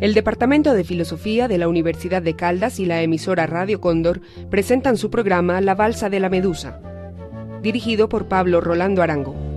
[0.00, 4.96] El Departamento de Filosofía de la Universidad de Caldas y la emisora Radio Cóndor presentan
[4.96, 6.80] su programa La Balsa de la Medusa,
[7.62, 9.49] dirigido por Pablo Rolando Arango.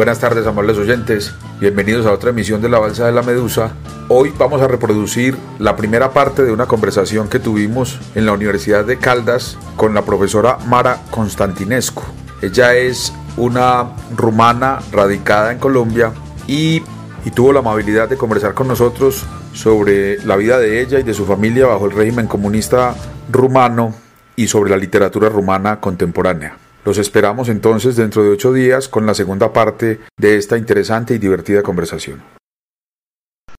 [0.00, 1.34] Buenas tardes, amables oyentes.
[1.60, 3.72] Bienvenidos a otra emisión de La Balsa de la Medusa.
[4.08, 8.86] Hoy vamos a reproducir la primera parte de una conversación que tuvimos en la Universidad
[8.86, 12.02] de Caldas con la profesora Mara Constantinescu.
[12.40, 16.12] Ella es una rumana radicada en Colombia
[16.46, 16.82] y,
[17.26, 21.12] y tuvo la amabilidad de conversar con nosotros sobre la vida de ella y de
[21.12, 22.94] su familia bajo el régimen comunista
[23.30, 23.94] rumano
[24.34, 26.56] y sobre la literatura rumana contemporánea.
[26.82, 31.18] Los esperamos entonces dentro de ocho días con la segunda parte de esta interesante y
[31.18, 32.22] divertida conversación.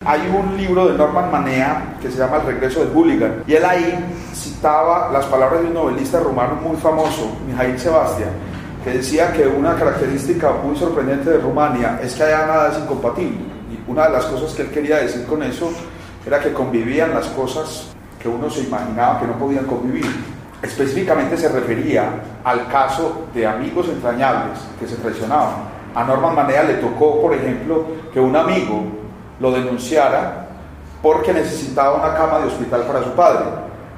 [0.03, 3.63] Hay un libro de Norman Manea que se llama El regreso del hooligan y él
[3.63, 3.93] ahí
[4.33, 8.31] citaba las palabras de un novelista rumano muy famoso, Mijail Sebastián,
[8.83, 13.37] que decía que una característica muy sorprendente de Rumania es que allá nada es incompatible.
[13.71, 15.71] Y una de las cosas que él quería decir con eso
[16.25, 20.07] era que convivían las cosas que uno se imaginaba que no podían convivir
[20.61, 22.09] específicamente se refería
[22.43, 25.81] al caso de amigos entrañables que se traicionaban.
[25.93, 28.83] A Norman Manea le tocó, por ejemplo, que un amigo
[29.39, 30.47] lo denunciara
[31.01, 33.45] porque necesitaba una cama de hospital para su padre.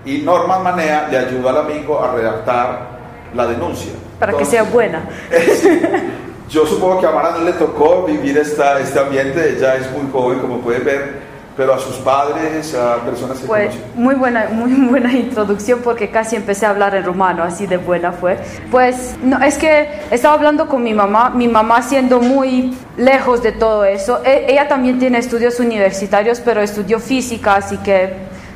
[0.05, 2.87] Y Norman Manea le ayudó al amigo a redactar
[3.35, 3.91] la denuncia.
[4.19, 5.03] Para que sea buena.
[6.49, 10.09] yo supongo que a Mara no le tocó vivir esta, este ambiente, ella es muy
[10.11, 14.71] joven, como pueden ver, pero a sus padres, a personas que pues, muy buena, muy
[14.89, 18.37] buena introducción porque casi empecé a hablar en rumano, así de buena fue.
[18.71, 23.51] Pues no, es que estaba hablando con mi mamá, mi mamá siendo muy lejos de
[23.51, 24.21] todo eso.
[24.25, 28.13] E, ella también tiene estudios universitarios, pero estudió física, así que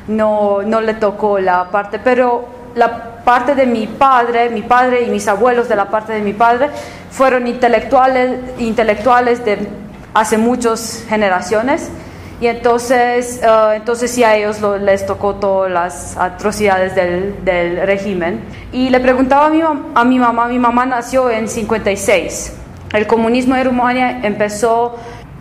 [0.08, 5.10] no, no le tocó la parte, pero la parte de mi padre, mi padre y
[5.10, 6.68] mis abuelos de la parte de mi padre
[7.10, 9.58] fueron intelectuales, intelectuales de
[10.14, 11.90] hace muchas generaciones
[12.40, 18.40] y entonces, uh, entonces sí a ellos les tocó todas las atrocidades del, del, régimen.
[18.72, 22.54] Y le preguntaba a mi, a mi mamá, mi mamá nació en 56.
[22.92, 24.96] El comunismo en Rumania empezó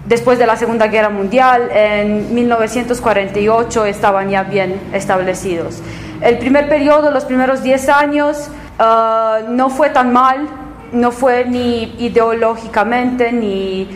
[0.07, 5.81] después de la Segunda Guerra Mundial, en 1948 estaban ya bien establecidos.
[6.21, 8.49] El primer periodo, los primeros 10 años,
[8.79, 10.47] uh, no fue tan mal,
[10.91, 13.87] no fue ni ideológicamente ni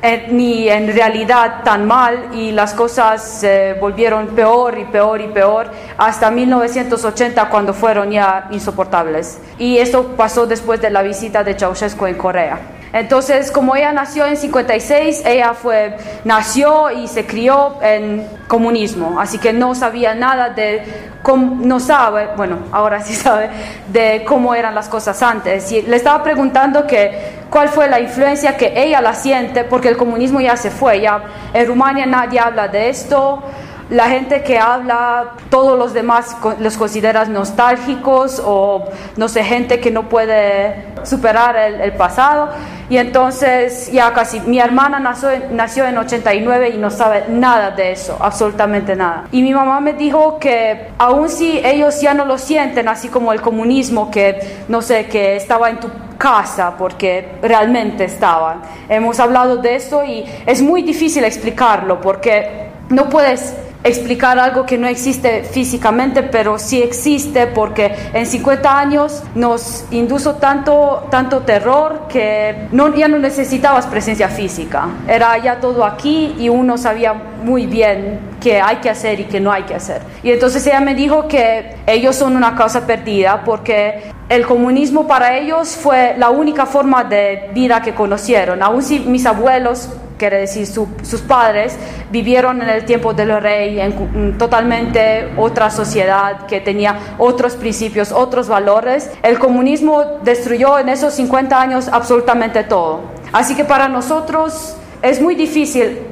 [0.00, 5.26] eh, ni en realidad tan mal y las cosas se volvieron peor y peor y
[5.26, 9.40] peor hasta 1980 cuando fueron ya insoportables.
[9.58, 12.77] Y esto pasó después de la visita de Ceausescu en Corea.
[12.92, 19.38] Entonces, como ella nació en 56, ella fue, nació y se crió en comunismo, así
[19.38, 20.82] que no sabía nada de
[21.22, 23.50] cómo, no sabe, bueno, ahora sí sabe,
[23.88, 25.70] de cómo eran las cosas antes.
[25.70, 29.96] Y le estaba preguntando que cuál fue la influencia que ella la siente, porque el
[29.96, 31.22] comunismo ya se fue, ya
[31.52, 33.42] en Rumania nadie habla de esto,
[33.90, 38.84] la gente que habla, todos los demás los consideras nostálgicos o
[39.16, 42.50] no sé, gente que no puede superar el, pasado.
[42.90, 47.92] Y entonces ya casi, mi hermana nació, nació en 89 y no sabe nada de
[47.92, 49.24] eso, absolutamente nada.
[49.32, 53.32] Y mi mamá me dijo que aun si ellos ya no lo sienten, así como
[53.32, 58.60] el comunismo, que no sé, que estaba en tu casa, porque realmente estaban.
[58.88, 64.76] Hemos hablado de esto y es muy difícil explicarlo porque no puedes explicar algo que
[64.76, 72.06] no existe físicamente, pero sí existe porque en 50 años nos indujo tanto, tanto terror
[72.08, 74.88] que no, ya no necesitabas presencia física.
[75.06, 79.40] Era ya todo aquí y uno sabía muy bien qué hay que hacer y qué
[79.40, 80.02] no hay que hacer.
[80.22, 85.36] Y entonces ella me dijo que ellos son una causa perdida porque el comunismo para
[85.38, 88.62] ellos fue la única forma de vida que conocieron.
[88.62, 89.88] Aún si mis abuelos
[90.18, 91.76] quiere decir sus padres,
[92.10, 98.48] vivieron en el tiempo del rey en totalmente otra sociedad que tenía otros principios, otros
[98.48, 99.10] valores.
[99.22, 103.00] El comunismo destruyó en esos 50 años absolutamente todo.
[103.32, 106.06] Así que para nosotros es muy difícil.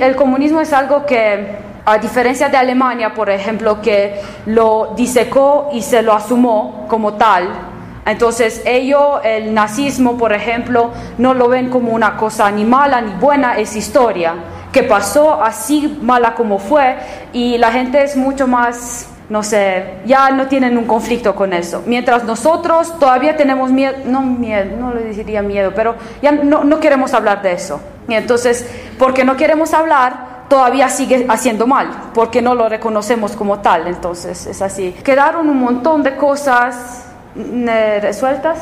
[0.00, 5.82] El comunismo es algo que, a diferencia de Alemania, por ejemplo, que lo disecó y
[5.82, 7.71] se lo asumió como tal,
[8.04, 13.12] entonces ellos, el nazismo, por ejemplo, no lo ven como una cosa ni mala ni
[13.14, 14.34] buena, es historia.
[14.72, 16.96] que pasó, así mala como fue,
[17.34, 21.82] y la gente es mucho más no sé, ya no tienen un conflicto con eso.
[21.86, 26.80] Mientras nosotros todavía tenemos miedo, no miedo, no le diría miedo, pero ya no, no
[26.80, 27.80] queremos hablar de eso.
[28.08, 33.60] Y entonces, porque no queremos hablar, todavía sigue haciendo mal, porque no lo reconocemos como
[33.60, 33.86] tal.
[33.86, 34.94] Entonces, es así.
[35.02, 38.58] Quedaron un montón de cosas resueltas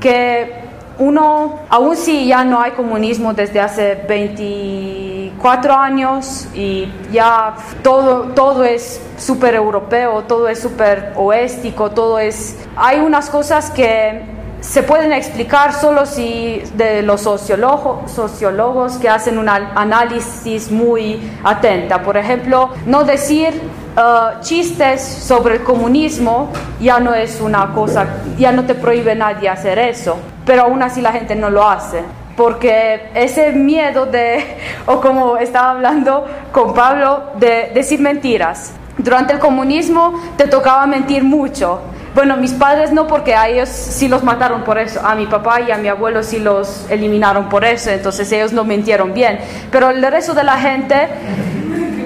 [0.00, 0.64] que
[0.98, 8.64] uno, aún si ya no hay comunismo desde hace 24 años y ya todo, todo
[8.64, 12.56] es súper europeo, todo es súper oéstico, todo es...
[12.76, 14.33] Hay unas cosas que
[14.64, 22.02] se pueden explicar solo si de los sociólogos, que hacen un análisis muy atenta.
[22.02, 23.52] Por ejemplo, no decir
[23.96, 26.50] uh, chistes sobre el comunismo
[26.80, 28.06] ya no es una cosa,
[28.38, 30.16] ya no te prohíbe nadie hacer eso,
[30.46, 32.02] pero aún así la gente no lo hace.
[32.34, 34.56] Porque ese miedo de,
[34.86, 38.72] o como estaba hablando con Pablo, de decir mentiras.
[38.96, 41.80] Durante el comunismo te tocaba mentir mucho
[42.14, 45.00] bueno, mis padres no, porque a ellos sí los mataron por eso.
[45.04, 48.62] A mi papá y a mi abuelo sí los eliminaron por eso, entonces ellos no
[48.62, 49.40] mintieron bien.
[49.72, 51.08] Pero el resto de la gente,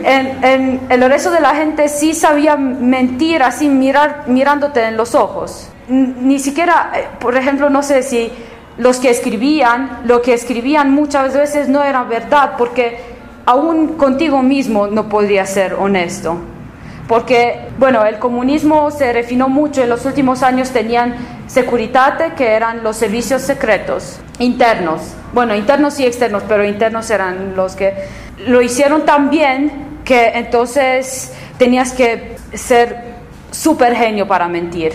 [0.05, 5.69] en, el resto de la gente sí sabía mentir así, mirar, mirándote en los ojos.
[5.89, 8.33] Ni siquiera, eh, por ejemplo, no sé si
[8.79, 12.99] los que escribían, lo que escribían muchas veces no era verdad, porque
[13.45, 16.39] aún contigo mismo no podría ser honesto
[17.09, 21.17] porque, bueno, el comunismo se refinó mucho, en los últimos años tenían
[21.47, 27.75] Securitate, que eran los servicios secretos internos, bueno, internos y externos, pero internos eran los
[27.75, 27.95] que
[28.47, 33.15] lo hicieron tan bien que entonces tenías que ser
[33.51, 34.93] súper genio para mentir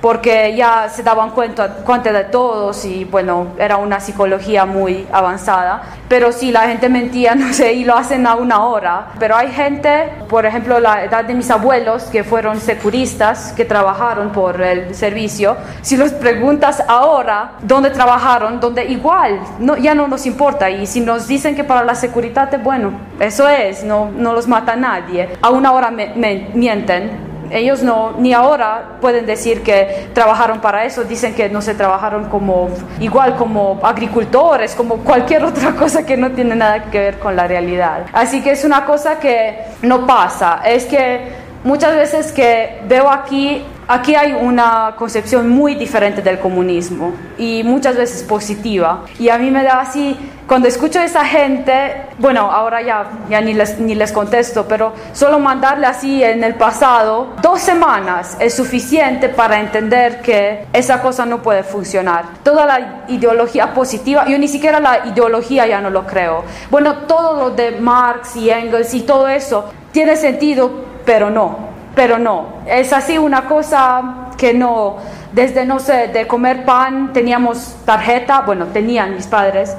[0.00, 5.82] porque ya se daban cuenta, cuenta de todos y bueno, era una psicología muy avanzada.
[6.08, 9.08] Pero si la gente mentía, no sé, y lo hacen a una hora.
[9.18, 14.30] Pero hay gente, por ejemplo, la edad de mis abuelos, que fueron securistas, que trabajaron
[14.30, 20.26] por el servicio, si los preguntas ahora dónde trabajaron, donde igual, no, ya no nos
[20.26, 20.70] importa.
[20.70, 24.76] Y si nos dicen que para la seguridad, bueno, eso es, no, no los mata
[24.76, 25.28] nadie.
[25.42, 30.84] A una hora me, me mienten ellos no, ni ahora pueden decir que trabajaron para
[30.84, 32.68] eso, dicen que no se trabajaron como
[33.00, 37.46] igual como agricultores, como cualquier otra cosa que no tiene nada que ver con la
[37.46, 38.06] realidad.
[38.12, 43.64] Así que es una cosa que no pasa, es que muchas veces que veo aquí,
[43.88, 49.04] aquí hay una concepción muy diferente del comunismo y muchas veces positiva.
[49.18, 50.16] Y a mí me da así,
[50.46, 54.92] cuando escucho a esa gente, bueno, ahora ya, ya ni, les, ni les contesto, pero
[55.12, 61.26] solo mandarle así en el pasado, dos semanas es suficiente para entender que esa cosa
[61.26, 62.24] no puede funcionar.
[62.42, 66.44] Toda la ideología positiva, yo ni siquiera la ideología ya no lo creo.
[66.70, 71.56] Bueno, todo lo de Marx y Engels y todo eso tiene sentido pero no,
[71.96, 72.60] pero no.
[72.66, 74.98] Es así una cosa que no,
[75.32, 79.74] desde no sé, de comer pan teníamos tarjeta, bueno, tenían mis padres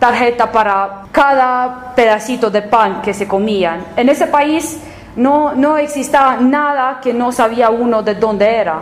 [0.00, 3.84] tarjeta para cada pedacito de pan que se comían.
[3.94, 4.80] En ese país
[5.16, 8.80] no, no existía nada que no sabía uno de dónde era.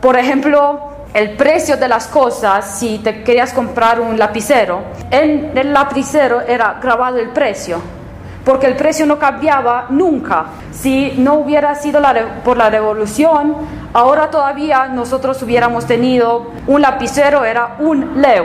[0.00, 0.80] Por ejemplo,
[1.14, 4.80] el precio de las cosas, si te querías comprar un lapicero,
[5.12, 7.95] en el lapicero era grabado el precio
[8.46, 10.46] porque el precio no cambiaba nunca.
[10.70, 12.00] Si no hubiera sido
[12.44, 13.56] por la revolución,
[13.92, 18.44] ahora todavía nosotros hubiéramos tenido un lapicero, era un leu,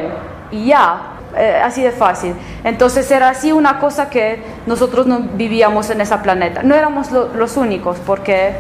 [0.50, 1.02] y ya,
[1.38, 2.34] eh, así de fácil.
[2.64, 6.64] Entonces era así una cosa que nosotros no vivíamos en ese planeta.
[6.64, 8.56] No éramos los únicos, porque,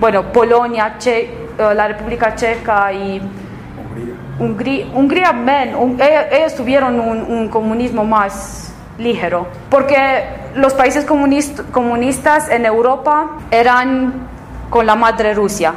[0.00, 3.20] bueno, Polonia, che, eh, la República Checa y
[4.38, 5.74] Hungría, Hungría, men,
[6.30, 8.68] ellos, tuvieron un comunismo más
[8.98, 10.24] ligero, porque
[10.54, 14.28] los países comunistas en Europa eran
[14.70, 15.74] con la madre Rusia.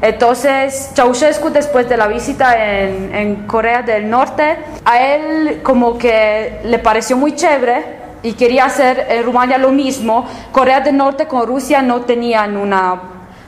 [0.00, 6.78] Entonces, Ceausescu, después de la visita en, Corea del Norte, a él como que le
[6.80, 10.26] pareció muy chévere y quería hacer en Rumania lo mismo.
[10.50, 13.00] Corea del Norte con Rusia no tenían una,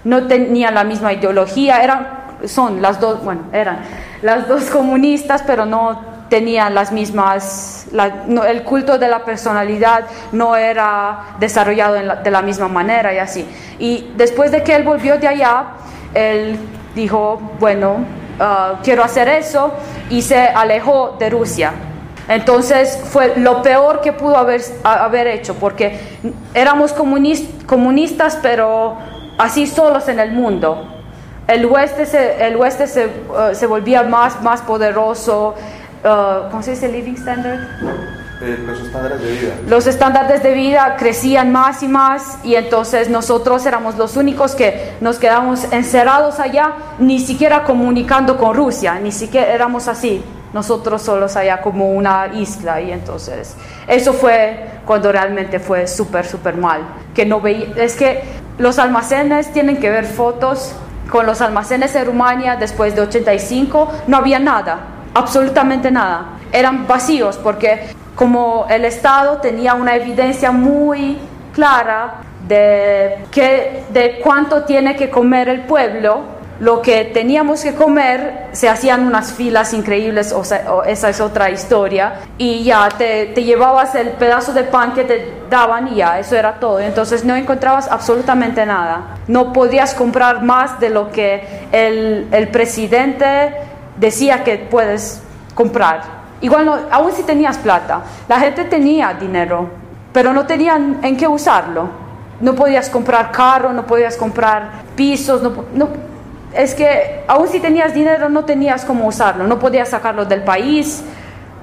[0.04, 2.06] no tenían la misma ideología, eran,
[2.46, 3.78] son las dos, bueno, eran
[4.22, 11.36] las dos comunistas, pero no tenían las mismas, el culto de la personalidad no era
[11.38, 13.46] desarrollado de la misma manera y así.
[13.78, 15.64] Y después de que él volvió de allá,
[16.14, 16.58] él
[16.94, 18.04] dijo, bueno,
[18.40, 19.74] ah, quiero hacer eso
[20.10, 21.72] y se alejó de Rusia.
[22.28, 26.00] Entonces fue lo peor que pudo haber, haber hecho, porque
[26.54, 28.96] éramos comunistas, pero
[29.38, 30.90] así solos en el mundo.
[31.46, 35.54] El oeste se, el oeste se, ah, se volvía más, más poderoso,
[36.04, 37.60] Uh, ¿cómo se dice living standard?
[38.42, 39.54] eh, los estándares de vida.
[39.68, 44.92] Los estándares de vida crecían más y más y entonces nosotros éramos los únicos que
[45.00, 51.36] nos quedamos encerrados allá, ni siquiera comunicando con Rusia, ni siquiera éramos así, nosotros solos
[51.36, 53.56] allá como una isla y entonces
[53.86, 56.82] eso fue cuando realmente fue súper, súper mal,
[57.14, 58.22] que no veía, es que
[58.58, 60.74] los almacenes tienen que ver fotos
[61.10, 66.38] con los almacenes de Rumania después de 85, no había nada, absolutamente nada.
[66.52, 71.18] Eran vacíos porque como el Estado tenía una evidencia muy
[71.52, 78.46] clara de, que, de cuánto tiene que comer el pueblo, lo que teníamos que comer,
[78.52, 83.42] se hacían unas filas increíbles, o sea, esa es otra historia, y ya te, te,
[83.42, 86.78] llevabas el pedazo de pan que te daban y ya, eso era todo.
[86.78, 89.16] Entonces no encontrabas absolutamente nada.
[89.26, 91.42] No podías comprar más de lo que
[91.72, 93.52] el, el presidente
[93.96, 95.22] decía que puedes
[95.54, 96.02] comprar.
[96.40, 99.68] Igual, no, aún si tenías plata, la gente tenía dinero,
[100.12, 101.88] pero no tenían en qué usarlo.
[102.40, 105.88] No podías comprar carro, no podías comprar pisos, no, no,
[106.54, 111.02] es que aún si tenías dinero no tenías cómo usarlo, no podías sacarlo del país,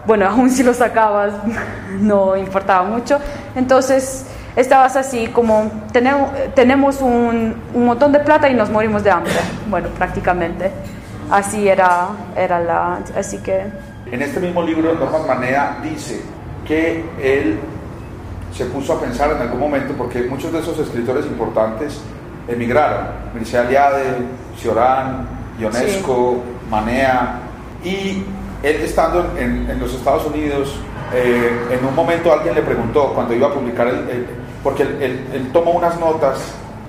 [0.05, 1.33] bueno, aún si lo sacabas
[2.00, 3.19] no importaba mucho,
[3.55, 9.11] entonces estabas así como tenemos, tenemos un, un, montón de plata y nos morimos de
[9.11, 9.33] hambre,
[9.69, 10.71] bueno, prácticamente,
[11.31, 13.65] así era, era la, así que...
[14.11, 16.21] En este mismo libro, Norman Manea dice
[16.67, 17.57] que él
[18.53, 22.01] se puso a pensar en algún momento, porque muchos de esos escritores importantes
[22.47, 24.17] emigraron, Mircea Eliade,
[24.57, 25.27] Ciorán,
[25.59, 26.69] Ionesco, sí.
[26.69, 27.39] Manea,
[27.83, 28.23] y
[28.63, 30.75] él estando en, en los Estados Unidos,
[31.13, 34.27] eh, en un momento alguien le preguntó, cuando iba a publicar, el, el
[34.63, 36.38] porque él, él, él, tomó unas notas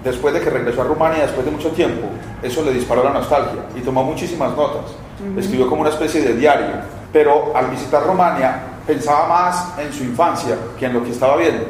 [0.05, 2.09] después de que regresó a Rumania, después de mucho tiempo,
[2.43, 5.39] eso le disparó la nostalgia, y tomó muchísimas notas, uh -huh.
[5.39, 6.67] escribió como una especie de diario,
[7.13, 11.65] pero al visitar Rumania pensaba más en su infancia que en lo que estaba viendo.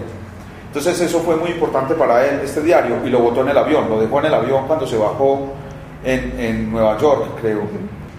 [0.69, 3.91] Entonces eso fue muy importante para él, este diario, y lo botó en el avión,
[3.91, 5.53] lo dejó en el avión cuando se bajó
[6.03, 7.61] en, en Nueva York, creo.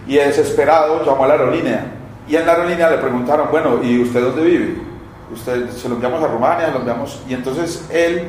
[0.06, 1.86] Y desesperado llamó a la aerolínea.
[2.28, 4.76] Y en la aerolínea le preguntaron, bueno, ¿y usted dónde vive?
[5.34, 7.22] Usted se lo enviamos a Rumania, lo enviamos.
[7.28, 8.28] Y entonces él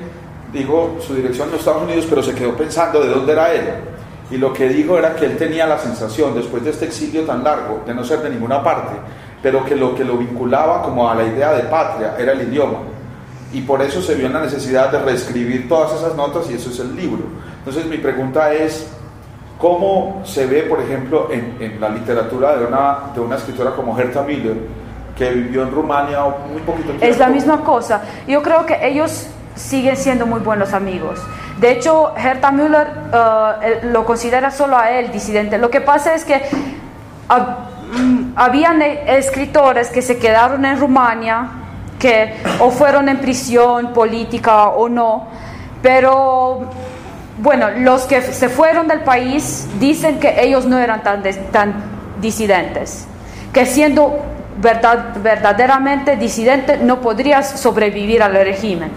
[0.53, 3.75] dijo su dirección en los Estados Unidos, pero se quedó pensando de dónde era él.
[4.31, 7.45] Y lo que dijo era que él tenía la sensación, después de este exilio tan
[7.45, 8.95] largo, de no ser de ninguna parte,
[9.43, 12.79] pero que lo que lo vinculaba como a la idea de patria era el idioma.
[13.53, 16.71] Y por eso se vio en la necesidad de reescribir todas esas notas y eso
[16.71, 17.23] es el libro.
[17.59, 18.89] Entonces mi pregunta es,
[19.59, 23.97] ¿cómo se ve, por ejemplo, en, en la literatura de una, de una escritora como
[23.99, 24.57] Herta Miller,
[25.17, 27.05] que vivió en Rumania muy poquito tiempo?
[27.05, 28.03] Es la misma cosa.
[28.27, 31.21] Yo creo que ellos siguen siendo muy buenos amigos.
[31.59, 35.59] De hecho, Herta Müller uh, lo considera solo a él disidente.
[35.59, 36.43] Lo que pasa es que
[37.31, 41.49] uh, habían escritores que se quedaron en Rumania,
[41.99, 45.29] que o fueron en prisión política o no,
[45.81, 46.69] pero
[47.39, 51.23] bueno, los que se fueron del país dicen que ellos no eran tan,
[52.21, 53.07] disidentes,
[53.53, 54.19] que siendo
[54.59, 58.91] verdad, verdaderamente disidente no podrías sobrevivir al régimen.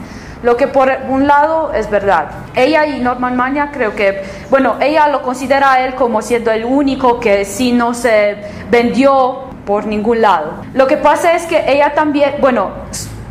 [0.44, 2.28] Lo que por un lado es verdad.
[2.56, 6.66] Ella y Norman Mania creo que, bueno, ella lo considera a él como siendo el
[6.66, 8.38] único que sí no se
[8.70, 10.54] vendió por ningún lado.
[10.74, 12.70] Lo que pasa es que ella también, bueno,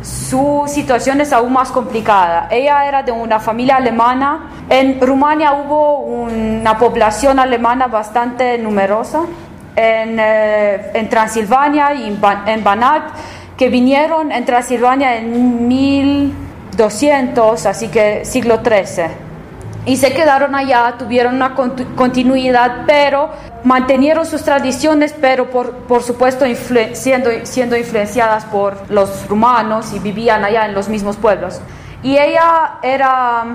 [0.01, 2.47] su situación es aún más complicada.
[2.51, 4.51] Ella era de una familia alemana.
[4.69, 9.21] En Rumania hubo una población alemana bastante numerosa.
[9.75, 13.03] En, eh, en Transilvania y en Banat,
[13.55, 16.33] que vinieron en Transilvania en mil
[16.77, 19.27] 200, así que siglo XIII.
[19.85, 23.29] Y se quedaron allá, tuvieron una continuidad, pero
[23.63, 26.45] mantenieron sus tradiciones, pero por, por supuesto
[26.91, 31.61] siendo, siendo influenciadas por los rumanos y vivían allá en los mismos pueblos.
[32.03, 33.45] Y ella era,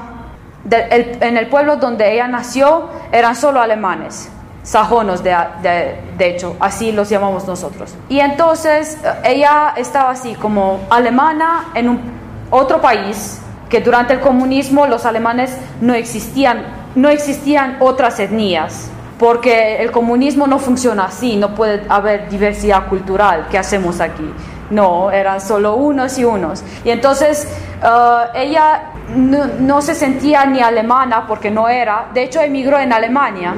[0.71, 4.31] en el pueblo donde ella nació, eran solo alemanes
[4.63, 7.95] sajonos de, de, de, hecho, así los llamamos nosotros.
[8.09, 12.22] Y entonces ella estaba así como alemana en un
[12.53, 16.63] otro país que durante el comunismo los alemanes no existían,
[16.95, 23.47] no existían otras etnias, porque el comunismo no funciona así, no puede haber diversidad cultural,
[23.51, 24.31] ¿qué hacemos aquí?
[24.69, 26.63] No, eran solo unos y unos.
[26.85, 27.49] Y entonces
[27.83, 32.93] uh, ella no, no, se sentía ni alemana porque no era, de hecho emigró en
[32.93, 33.55] Alemania.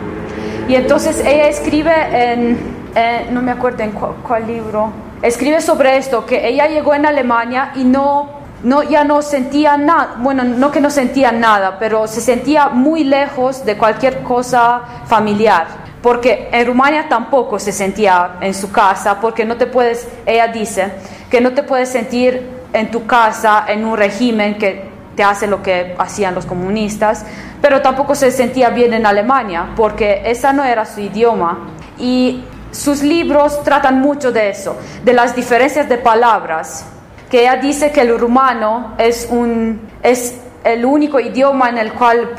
[0.69, 2.59] Y entonces ella escribe en,
[2.95, 7.73] en no me acuerdo en cuál libro, escribe sobre esto, que ella llegó en Alemania
[7.75, 12.21] y no no, ya no sentía nada, bueno, no que no sentía nada, pero se
[12.21, 15.67] sentía muy lejos de cualquier cosa familiar,
[16.03, 20.93] porque en Rumania tampoco se sentía en su casa, porque no te puedes, ella dice,
[21.31, 22.43] que no te puedes sentir
[22.73, 27.25] en tu casa en un régimen que te hace lo que hacían los comunistas,
[27.61, 31.69] pero tampoco se sentía bien en Alemania porque esa no era su idioma.
[31.99, 36.85] Y sus libros tratan mucho de eso, de las diferencias de palabras,
[37.31, 42.31] que ella dice que el rumano es, un, es el único idioma en el cual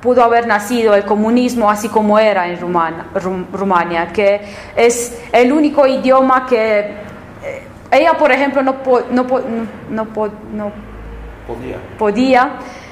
[0.00, 2.58] pudo haber nacido el comunismo así como era en
[3.52, 4.40] Rumania, que
[4.76, 8.76] es el único idioma que eh, ella, por ejemplo, no,
[9.10, 9.26] no,
[9.90, 10.06] no,
[10.52, 10.72] no
[11.46, 11.76] podía.
[11.98, 12.50] podía,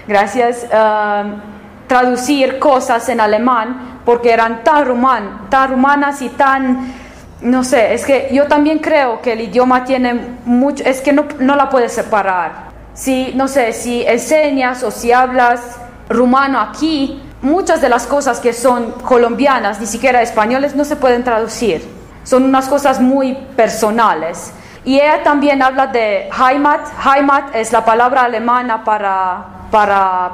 [0.09, 1.39] gracias, uh,
[1.87, 6.93] traducir cosas en alemán porque eran tan, ruman, tan rumanas y tan,
[7.41, 11.27] no sé, es que yo también creo que el idioma tiene mucho, es que no,
[11.39, 12.67] no la puedes separar.
[12.95, 15.79] Si, no sé, si enseñas o si hablas
[16.09, 21.25] rumano aquí, muchas de las cosas que son colombianas, ni siquiera españoles, no se pueden
[21.25, 21.87] traducir.
[22.25, 24.53] Son unas cosas muy personales.
[24.85, 26.81] Y ella también habla de Heimat.
[27.05, 30.31] Heimat es la palabra alemana para, para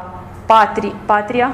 [0.46, 0.92] patria.
[1.06, 1.50] Patria.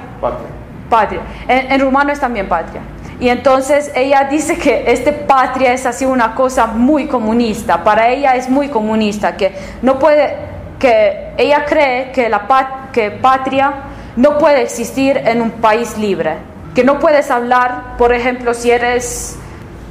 [0.90, 1.20] patria.
[1.46, 2.82] En, rumano es también patria.
[3.20, 7.82] Y entonces ella dice que este patria es así una cosa muy comunista.
[7.82, 10.36] Para ella es muy comunista, que no puede,
[10.78, 12.46] que ella cree que la
[12.92, 13.72] que patria
[14.16, 16.36] no puede existir en un país libre,
[16.74, 19.36] que no puedes hablar, por ejemplo, si eres...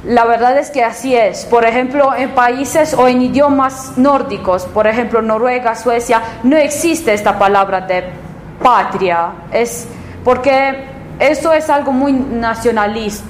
[0.04, 1.44] La verdad es que así es.
[1.44, 7.36] Por ejemplo, en países o en idiomas nórdicos, por ejemplo, Noruega, Suecia, no existe esta
[7.36, 8.04] palabra de
[8.62, 9.32] patria.
[9.52, 9.88] Es
[10.24, 13.24] porque eso es algo muy nacionalista.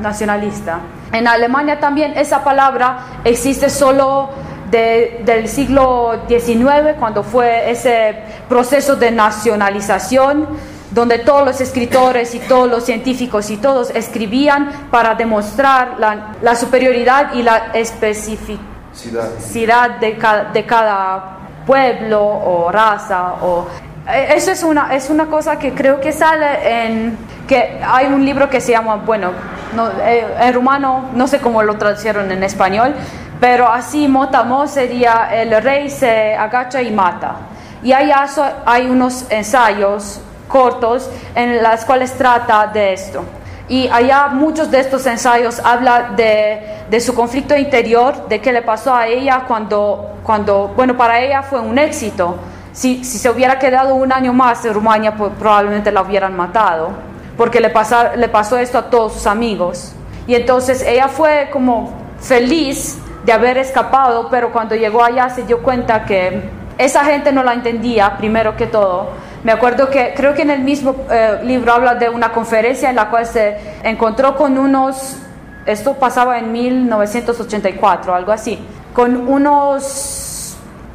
[0.00, 0.80] nacionalista.
[1.12, 4.28] En Alemania también esa palabra existe solo
[4.70, 8.16] del siglo XIX, cuando fue ese
[8.48, 10.48] proceso de nacionalización,
[10.90, 17.34] donde todos los escritores y todos los científicos y todos escribían para demostrar la, superioridad
[17.34, 23.66] y la especificidad de cada, de cada pueblo o raza o
[24.12, 27.16] eso es una, es una cosa que creo que sale en,
[27.48, 29.32] que hay un libro que se llama, bueno,
[29.74, 32.94] no, eh, en rumano, no sé cómo lo traducieron en español,
[33.40, 37.36] pero así Motamo sería el rey se agacha y mata.
[37.82, 38.26] Y allá
[38.64, 43.24] hay unos ensayos cortos en los cuales trata de esto.
[43.68, 48.60] Y allá muchos de estos ensayos habla de, de, su conflicto interior, de qué le
[48.60, 52.36] pasó a ella cuando, cuando, bueno, para ella fue un éxito.
[52.74, 56.90] Si, si se hubiera quedado un año más en Rumania, pues probablemente la hubieran matado,
[57.36, 57.72] porque le,
[58.16, 59.92] le pasó esto a todos sus amigos.
[60.26, 65.62] Y entonces ella fue como feliz de haber escapado, pero cuando llegó allá se dio
[65.62, 69.10] cuenta que esa gente no la entendía, primero que todo.
[69.44, 72.96] Me acuerdo que creo que en el mismo eh, libro habla de una conferencia en
[72.96, 75.18] la cual se encontró con unos,
[75.64, 78.58] esto pasaba en 1984, algo así,
[78.92, 80.23] con unos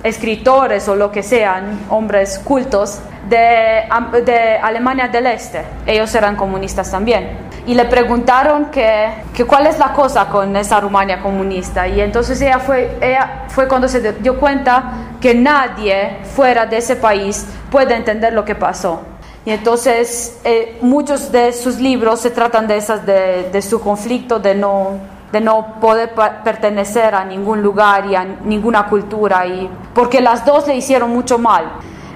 [0.03, 3.83] escritores o lo que sean, hombres cultos de,
[4.25, 5.63] de Alemania del Este.
[5.85, 10.79] Ellos eran comunistas también y le preguntaron que, que, cuál es la cosa con esa
[10.79, 11.87] Rumania comunista.
[11.87, 16.95] Y entonces ella fue, ella fue cuando se dio cuenta que nadie fuera de ese
[16.95, 19.01] país puede entender lo que pasó.
[19.45, 24.39] Y entonces eh, muchos de sus libros se tratan de, esas, de, de su conflicto
[24.39, 24.97] de no,
[25.31, 26.11] de no poder
[26.43, 31.37] pertenecer a ningún lugar y a ninguna cultura, y, porque las dos le hicieron mucho
[31.37, 31.65] mal.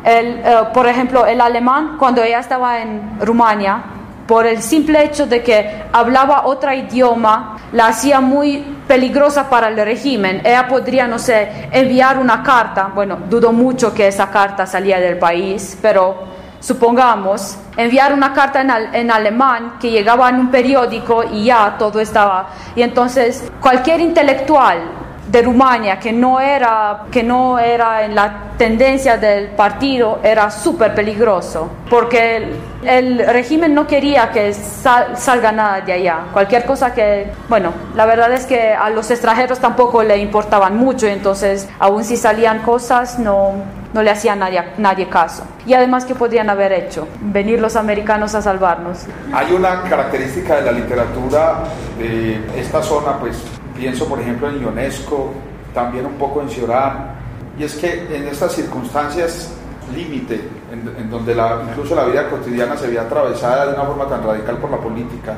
[0.04, 3.84] El, eh, por ejemplo, el alemán, cuando ella estaba en Rumania,
[4.28, 9.76] por el simple hecho de que hablaba otro idioma, la hacía muy peligrosa para el
[9.78, 10.42] régimen.
[10.44, 15.18] Ella podría, no sé, enviar una carta, bueno, dudo mucho que esa carta salía del
[15.18, 16.33] país, pero
[16.64, 18.62] supongamos, enviar una carta
[18.94, 22.48] en, alemán que llegaba en un periódico y ya todo estaba.
[22.76, 24.80] Y entonces cualquier intelectual
[25.28, 30.96] de Rumania que no era, que no era en la tendencia del partido era súper
[30.96, 32.48] peligroso, porque
[32.84, 36.20] el, régimen no quería que salga nada de allá.
[36.32, 41.08] Cualquier cosa que, bueno, la verdad es que a los extranjeros tampoco le importaban mucho,
[41.08, 45.44] entonces aún si salían cosas no, no le hacían nadie, nadie caso.
[45.66, 47.08] Y además, ¿qué podrían haber hecho?
[47.22, 49.06] Venir los americanos a salvarnos.
[49.32, 51.64] Hay una característica de la literatura
[51.98, 53.38] de esta zona, pues
[53.76, 55.34] Pienso, por ejemplo, en UNESCO,
[55.74, 57.16] también un poco en Ciorán,
[57.58, 59.52] y es que en estas circunstancias
[59.94, 64.24] límite, en, donde la, incluso la vida cotidiana se ve atravesada de una forma tan
[64.24, 65.36] radical por la política,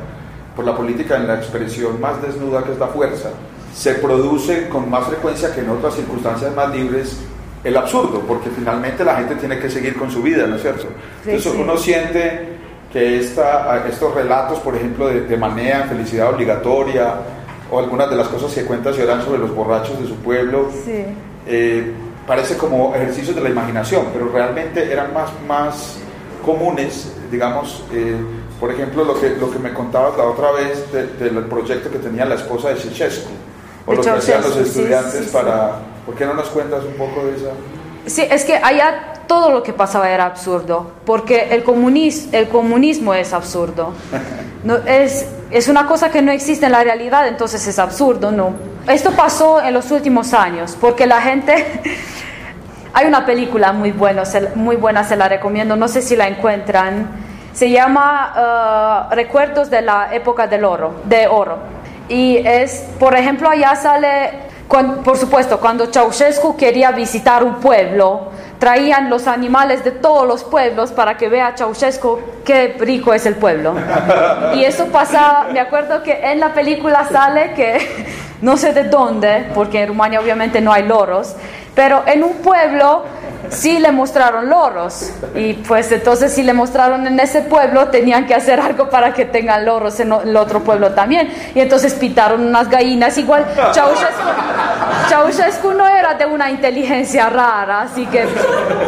[0.56, 3.30] por la política en la expresión más desnuda que es la fuerza,
[3.74, 7.18] se produce con más frecuencia que en otras circunstancias más libres
[7.65, 10.88] el absurdo, porque finalmente la gente tiene que seguir con su vida, ¿no es cierto?
[11.25, 12.56] Entonces uno siente
[12.93, 17.15] que esta, estos relatos, por ejemplo, de, de manera, felicidad obligatoria,
[17.71, 20.69] o algunas de las cosas que cuenta eran sobre los borrachos de su pueblo.
[21.47, 21.91] Eh,
[22.25, 25.97] parece como ejercicios de la imaginación, pero realmente eran más, más
[26.43, 28.15] comunes, digamos, eh,
[28.60, 32.25] por ejemplo, lo que, lo que me contabas la otra vez del proyecto que tenía
[32.25, 33.30] la esposa de Ceausescu,
[33.86, 35.80] o lo que hacían los estudiantes para...
[36.06, 37.52] ¿Por qué no nos cuentas un poco de esa?
[38.06, 43.13] Sí, es que allá todo lo que pasaba era absurdo, porque el, comunismo, el comunismo
[43.13, 43.94] es absurdo.
[44.65, 48.56] No, es, es una cosa que no existe en la realidad, entonces es absurdo, ¿no?
[48.88, 51.82] Esto pasó en los últimos años, porque la gente...
[52.98, 54.24] Hay una película muy buena,
[54.56, 57.10] muy buena, se la recomiendo, no sé si la encuentran.
[57.52, 61.58] Se llama uh, Recuerdos de la época del oro, de oro.
[62.08, 69.10] Y es, por ejemplo, allá sale, por supuesto, cuando Ceausescu quería visitar un pueblo, traían
[69.10, 73.75] los animales de todos los pueblos para que vea Ceausescu qué rico es el pueblo.
[74.56, 78.06] Y eso pasa, me acuerdo que en la película sale que,
[78.41, 81.36] no sé de dónde, porque en Rumania obviamente no hay loros,
[81.75, 83.04] pero en un pueblo
[83.49, 85.12] sí le mostraron loros.
[85.36, 89.25] Y pues entonces si le mostraron en ese pueblo tenían que hacer algo para que
[89.25, 91.31] tengan loros en el otro pueblo también.
[91.53, 93.45] Y entonces pitaron unas gallinas igual.
[95.08, 98.25] Ceausescu, no era de una inteligencia rara así que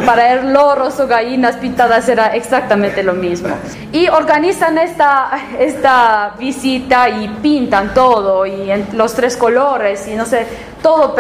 [0.05, 3.49] para él loros o gallinas pintadas era exactamente lo mismo.
[3.91, 10.25] Y organizan esta, esta visita y pintan todo y en los tres colores y no
[10.25, 10.45] sé
[10.81, 11.15] todo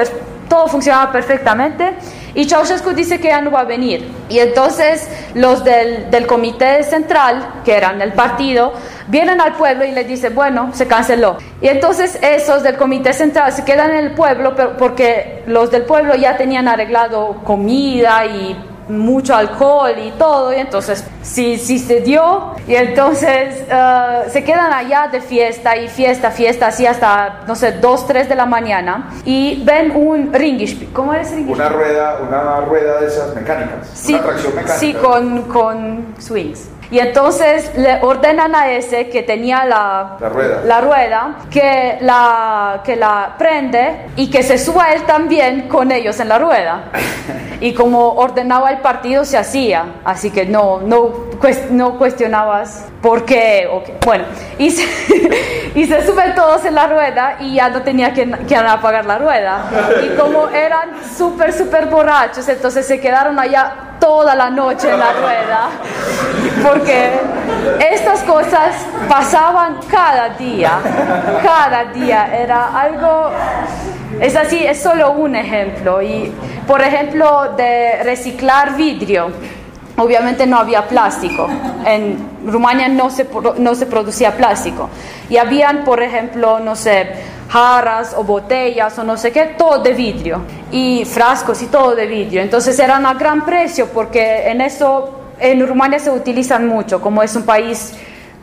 [0.47, 1.95] todo funcionaba perfectamente
[2.37, 4.07] y Ceausescu dice que ya no va a venir.
[4.29, 8.73] Y entonces los del, del, comité central, que eran el partido,
[9.07, 11.37] vienen al pueblo y le dicen, bueno, se canceló.
[11.61, 16.13] Y entonces esos del comité central se quedan en el pueblo porque los del pueblo
[16.13, 18.55] ya tenían arreglado comida y
[18.89, 24.73] mucho alcohol y todo, y entonces sí, sí se dio, y entonces eh, se quedan
[24.73, 29.09] allá de fiesta y fiesta, fiesta, así hasta, no sé, 2, 3 de la mañana,
[29.25, 31.55] y ven un ringish, ¿cómo es ringish?
[31.55, 34.79] Una rueda, una rueda de esas mecánicas, sí, una tracción mecánica.
[34.79, 36.69] Sí, con, con swings.
[36.89, 40.17] Y entonces le ordenan a ese que tenía la,
[40.65, 41.35] la, rueda.
[41.51, 46.37] que, la, que la prende y que se suba él también con ellos en la
[46.39, 46.83] rueda.
[47.59, 51.11] Y como ordenaba el partido se hacía, así que no, no,
[51.71, 53.67] no cuestionabas por qué.
[54.05, 54.25] Bueno,
[54.59, 54.83] y se,
[55.73, 59.17] y se suben todos en la rueda y ya no tenía que, que apagar la
[59.17, 59.65] rueda.
[60.05, 65.13] Y como eran súper, súper borrachos, entonces se quedaron allá toda la noche en la
[65.21, 65.69] rueda,
[66.63, 67.11] porque
[67.79, 68.75] estas cosas
[69.07, 70.79] pasaban cada día,
[71.43, 73.31] cada día, era algo,
[74.19, 76.31] es así, es solo un ejemplo, y
[76.65, 79.31] por ejemplo de reciclar vidrio,
[79.97, 81.47] obviamente no había plástico,
[81.85, 84.89] en Rumania no se, no se producía plástico,
[85.29, 89.93] y habían, por ejemplo, no sé, jarras o botellas o no sé qué, todo de
[89.93, 92.41] vidrio y frascos y todo de vidrio.
[92.41, 97.35] Entonces eran a gran precio porque en eso en Rumania se utilizan mucho, como es
[97.35, 97.93] un país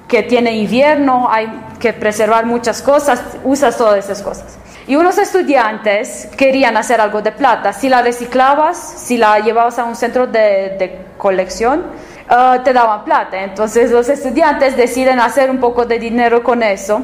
[0.08, 1.48] que tiene invierno, hay
[1.80, 4.58] que preservar muchas cosas, usas todas esas cosas.
[4.86, 7.72] Y unos estudiantes querían hacer algo de plata.
[7.72, 11.84] Si la reciclabas, si la llevabas a un centro de, de colección,
[12.30, 13.42] uh, te daban plata.
[13.42, 17.02] Entonces los estudiantes deciden hacer un poco de dinero con eso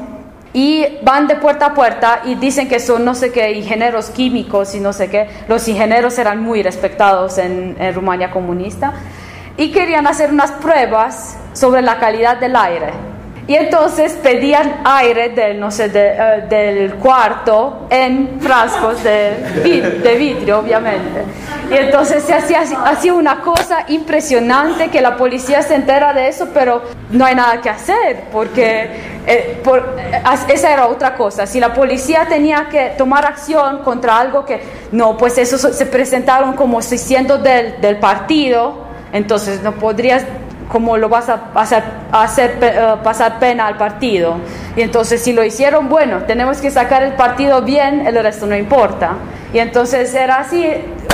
[0.53, 4.75] y van de puerta a puerta y dicen que son no sé qué ingenieros químicos
[4.75, 5.29] y no sé qué.
[5.47, 8.93] Los ingenieros eran muy respetados en, en Rumania comunista
[9.57, 12.91] y querían hacer unas pruebas sobre la calidad del aire.
[13.47, 20.59] Y entonces pedían aire del, no sé, eh, del cuarto en frascos de, de, vidrio,
[20.59, 21.23] obviamente.
[21.71, 26.49] Y entonces se hacía, hacía una cosa impresionante que la policía se entera de eso,
[26.53, 28.89] pero no hay nada que hacer, porque
[29.25, 31.47] eh, por, eh, esa era otra cosa.
[31.47, 36.53] Si la policía tenía que tomar acción contra algo que, no, pues eso se presentaron
[36.53, 40.23] como siendo del, del partido, entonces no podrías
[40.69, 44.35] cómo lo vas a hacer, hacer eh, pasar pena al partido.
[44.75, 48.55] Y entonces si lo hicieron, bueno, tenemos que sacar el partido bien, el resto no
[48.55, 49.13] importa.
[49.53, 50.65] Y entonces era así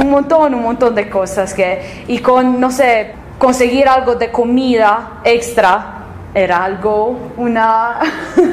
[0.01, 5.19] un montón, un montón de cosas que, y con, no sé, conseguir algo de comida
[5.23, 5.93] extra
[6.33, 7.99] era algo, una,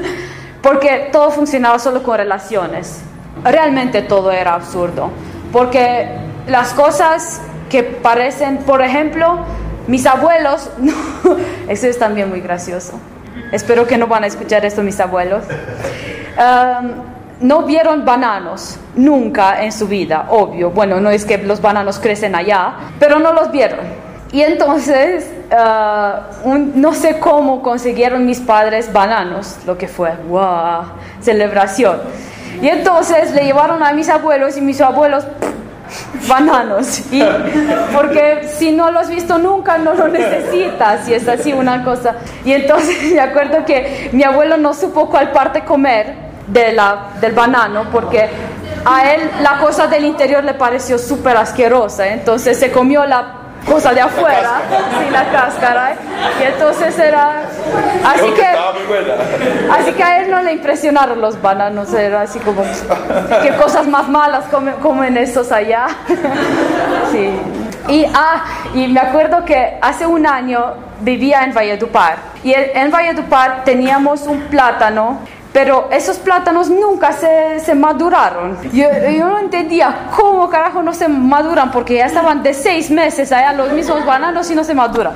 [0.62, 3.02] porque todo funcionaba solo con relaciones.
[3.42, 5.11] Realmente todo era absurdo,
[5.52, 6.09] porque
[6.46, 9.38] las cosas que parecen, por ejemplo,
[9.87, 10.70] mis abuelos,
[11.68, 12.99] eso es también muy gracioso.
[13.53, 15.44] Espero que no van a escuchar esto mis abuelos.
[17.40, 20.70] No vieron bananos nunca en su vida, obvio.
[20.70, 23.81] Bueno, no es que los bananos crecen allá, pero no los vieron.
[24.33, 30.85] Y entonces, uh, no sé cómo consiguieron mis padres bananos, lo que fue, wow,
[31.20, 32.01] celebración.
[32.61, 35.25] Y entonces le llevaron a mis abuelos y mis abuelos
[36.28, 37.00] bananos.
[37.10, 37.22] Y
[37.94, 41.08] porque si no lo has visto nunca, no lo necesitas.
[41.08, 42.16] Y es así una cosa.
[42.44, 46.14] Y entonces me acuerdo que mi abuelo no supo cuál parte comer
[46.46, 48.28] de la, del banano porque
[48.84, 52.08] a él la cosa del interior le pareció súper asquerosa.
[52.08, 54.62] Entonces se comió la cosa de afuera,
[54.98, 55.96] sí, la cáscara.
[56.40, 57.42] Y entonces era.
[58.05, 58.46] Así que,
[59.70, 62.62] así que a él no le impresionaron los bananos, era así como,
[63.42, 65.87] qué cosas más malas comen, comen estos allá.
[67.11, 67.31] Sí.
[67.87, 72.16] Y, ah, y me acuerdo que hace un año vivía en Valledupar.
[72.42, 75.20] Y en Valledupar teníamos un plátano
[75.54, 78.58] pero esos plátanos nunca se, se maduraron.
[78.72, 83.30] Yo, yo, no entendía cómo carajo no se maduran, porque ya estaban de seis meses
[83.30, 85.12] allá los mismos bananos y no se maduran.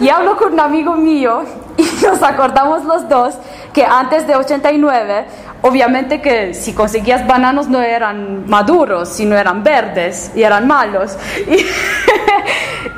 [0.00, 1.44] Y hablo con un amigo mío
[1.76, 3.36] y nos acordamos los dos
[3.72, 5.24] que antes de 89,
[5.62, 11.16] obviamente que si conseguías bananos no eran maduros, sino eran verdes y eran malos.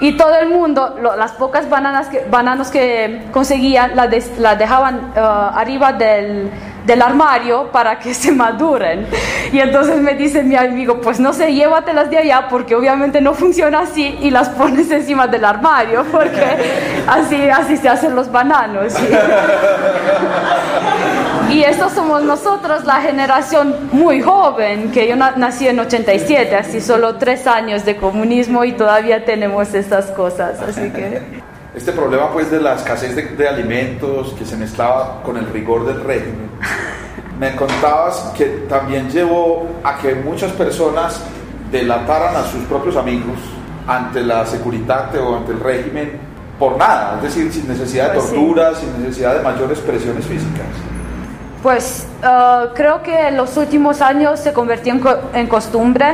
[0.01, 4.55] Y, y todo el mundo, lo, las pocas bananas que, bananos que conseguían, las la
[4.55, 6.51] dejaban uh, arriba del
[6.89, 9.07] del armario para que se maduren.
[9.53, 13.35] Y entonces me dice mi amigo, pues no sé, llévatelas de allá porque obviamente no
[13.35, 16.47] funciona así y las pones encima del armario porque
[17.07, 18.95] así, así se hacen los bananos.
[21.51, 27.17] Y estos somos nosotros, la generación muy joven, que yo nací en 87, así solo
[27.17, 31.21] tres años de comunismo y todavía tenemos estas cosas, así que
[31.79, 36.03] este problema pues de la escasez de, alimentos que se mezclaba con el rigor del
[36.03, 36.51] régimen.
[37.39, 41.21] Me contabas que también llevó a que muchas personas
[41.71, 43.39] delataran a sus propios amigos
[43.87, 46.19] ante la seguridad o ante el régimen
[46.59, 50.67] por nada, es decir, sin necesidad de pues tortura, sin necesidad de mayores presiones físicas.
[51.63, 56.07] Pues uh, creo que en los últimos años se convirtió en, co en costumbre.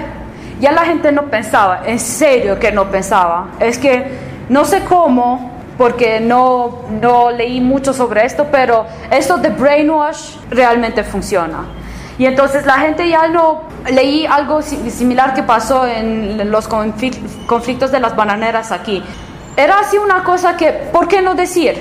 [0.61, 3.48] Ya la gente no pensaba, en serio que no pensaba.
[3.61, 9.50] Es que no sé cómo, porque no, no leí mucho sobre esto, pero esto de
[9.50, 11.64] brainwash realmente funciona.
[12.16, 18.00] Y entonces la gente ya no leí algo similar que pasó en los conflictos de
[18.00, 19.02] las bananeras aquí.
[19.56, 21.74] Era así una cosa que, ¿por qué no decir?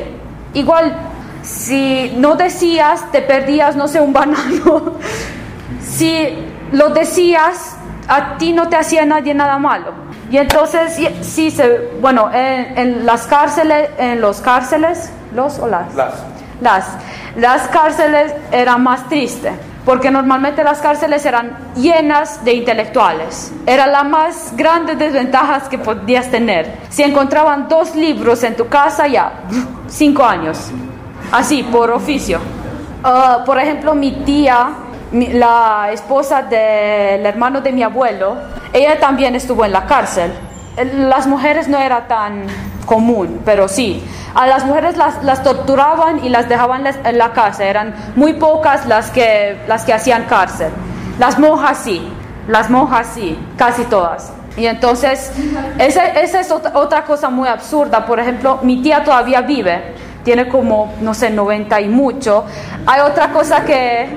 [0.54, 0.96] Igual,
[1.44, 4.94] si no decías, te perdías, no sé, un banano.
[5.84, 6.30] si
[6.72, 7.76] lo decías,
[8.08, 10.03] a ti no te hacía nadie nada malo.
[10.34, 15.94] Y entonces, sí, se, bueno, en, las cárceles, en los cárceles, los o las?
[15.94, 16.16] Las.
[16.60, 16.88] Las,
[17.36, 19.52] las cárceles era más triste,
[19.86, 23.54] porque normalmente las cárceles eran llenas de intelectuales.
[23.68, 26.80] Era la más grande desventaja que podías tener.
[26.90, 29.34] Si encontraban dos libros en tu casa, ya,
[29.88, 30.72] cinco años.
[31.32, 32.40] Así, por oficio.
[33.04, 34.70] Uh, por ejemplo, mi tía,
[35.12, 38.36] la esposa del hermano de mi abuelo,
[38.74, 40.32] ella también estuvo en la cárcel.
[41.08, 42.48] Las mujeres no era tan
[42.86, 44.04] común, pero sí.
[44.34, 47.68] A las mujeres las, torturaban y las dejaban en la cárcel.
[47.68, 50.72] Eran muy pocas las que, las que hacían cárcel.
[51.20, 52.02] Las monjas sí,
[52.48, 54.34] las monjas sí, casi todas.
[54.58, 55.32] Y entonces,
[55.78, 58.06] esa, esa es otra, otra cosa muy absurda.
[58.06, 62.46] Por ejemplo, mi tía todavía vive, tiene como, no sé, 90 y mucho.
[62.88, 64.08] Hay otra cosa que,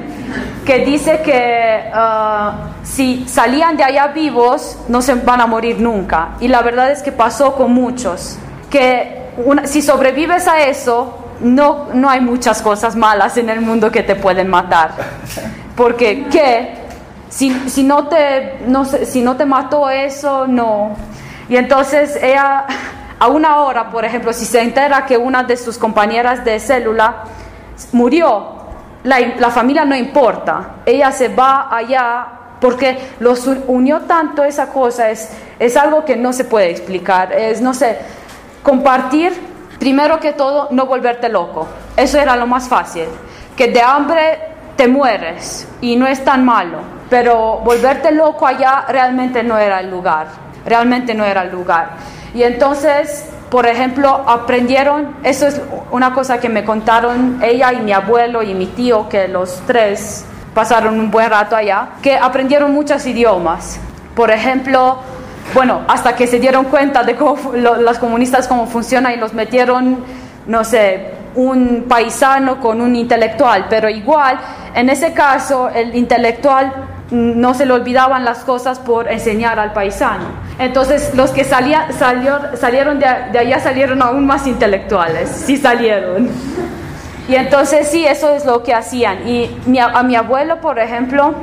[0.64, 6.30] que dice que uh, si salían de allá vivos no se van a morir nunca.
[6.40, 8.38] Y la verdad es que pasó con muchos,
[8.70, 9.26] que
[9.64, 14.16] si sobrevives a eso, no, no hay muchas cosas malas en el mundo que te
[14.16, 14.92] pueden matar.
[15.76, 16.74] Porque, ¿qué?
[17.28, 20.96] Si, si, no te, no, si no te mató eso, no.
[21.48, 22.64] Y entonces ella,
[23.18, 27.24] a una hora, por ejemplo, si se entera que una de sus compañeras de célula
[27.92, 28.55] murió,
[29.06, 32.26] la, familia no importa, ella se va allá
[32.60, 37.60] porque los unió tanto esa cosa, es, es algo que no se puede explicar, es,
[37.60, 37.98] no sé,
[38.62, 39.32] compartir,
[39.78, 43.04] primero que todo, no volverte loco, eso era lo más fácil,
[43.56, 44.38] que de hambre
[44.76, 49.90] te mueres y no es tan malo, pero volverte loco allá realmente no era el
[49.90, 50.26] lugar,
[50.64, 51.90] realmente no era el lugar.
[52.34, 57.92] Y entonces por ejemplo, aprendieron, eso es una cosa que me contaron ella y mi
[57.92, 63.06] abuelo y mi tío, que los tres pasaron un buen rato allá, que aprendieron muchos
[63.06, 63.78] idiomas.
[64.16, 64.98] Por ejemplo,
[65.54, 70.04] bueno, hasta que se dieron cuenta de cómo los comunistas cómo funcionan y los metieron,
[70.46, 74.40] no sé, un paisano con un intelectual, pero igual,
[74.74, 76.72] en ese caso, el intelectual
[77.10, 80.24] no se le olvidaban las cosas por enseñar al paisano.
[80.58, 86.28] Entonces los que salía, salieron de, allá salieron aún más intelectuales, sí salieron.
[87.28, 89.26] Y entonces sí, eso es lo que hacían.
[89.28, 91.34] Y a mi abuelo, por ejemplo,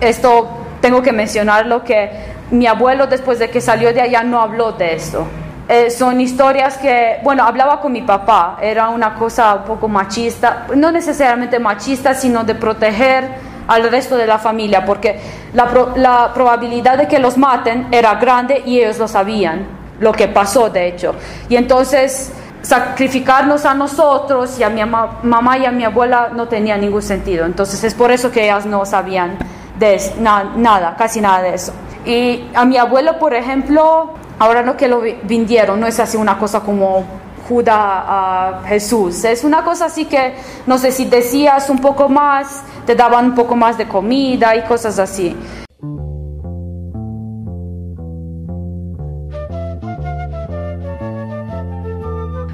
[0.00, 0.48] esto
[0.80, 2.10] tengo que mencionarlo que
[2.50, 5.26] mi abuelo después de que salió de allá no habló de esto.
[5.68, 10.66] Eh, son historias que, bueno, hablaba con mi papá, era una cosa un poco machista,
[10.74, 15.20] no necesariamente machista, sino de proteger al resto de la familia, porque
[15.54, 19.64] la, la probabilidad de que los maten era grande y ellos lo sabían,
[20.00, 21.14] lo que pasó de hecho.
[21.48, 26.76] Y entonces sacrificarnos a nosotros y a mi mamá y a mi abuela no tenía
[26.76, 27.46] ningún sentido.
[27.46, 29.38] Entonces es por eso que ellas no sabían
[29.78, 31.72] de nada, casi nada de eso.
[32.04, 36.38] Y a mi abuelo, por ejemplo, ahora lo que lo vendieron no es así una
[36.38, 37.04] cosa como
[37.48, 39.24] Judas a Jesús.
[39.24, 40.34] Es una cosa así que,
[40.66, 44.62] no sé, si decías un poco más, te daban un poco más de comida y
[44.62, 45.36] cosas así.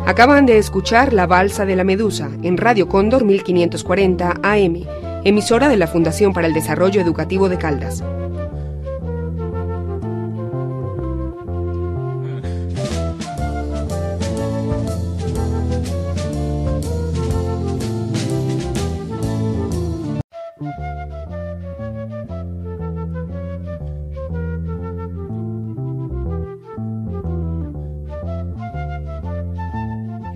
[0.04, 4.84] Acaban de escuchar La Balsa de la Medusa en Radio Cóndor 1540 AM,
[5.24, 8.04] emisora de la Fundación para el Desarrollo Educativo de Caldas.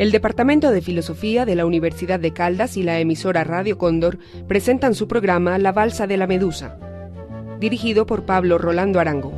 [0.00, 4.16] El Departamento de Filosofía de la Universidad de Caldas y la emisora Radio Cóndor
[4.48, 6.78] presentan su programa La Balsa de la Medusa,
[7.60, 9.30] dirigido por Pablo Rolando Arango.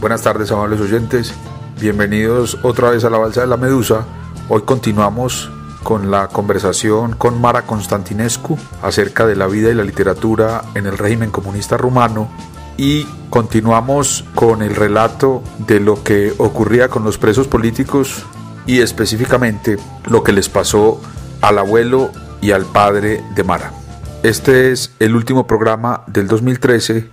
[0.00, 1.34] Buenas tardes, amables oyentes.
[1.80, 4.04] Bienvenidos otra vez a la Balsa de la Medusa.
[4.50, 5.50] Hoy continuamos
[5.82, 10.98] con la conversación con Mara Constantinescu acerca de la vida y la literatura en el
[10.98, 12.28] régimen comunista rumano
[12.76, 18.26] y continuamos con el relato de lo que ocurría con los presos políticos
[18.66, 21.00] y específicamente lo que les pasó
[21.40, 22.10] al abuelo
[22.42, 23.72] y al padre de Mara.
[24.22, 27.08] Este es el último programa del 2013.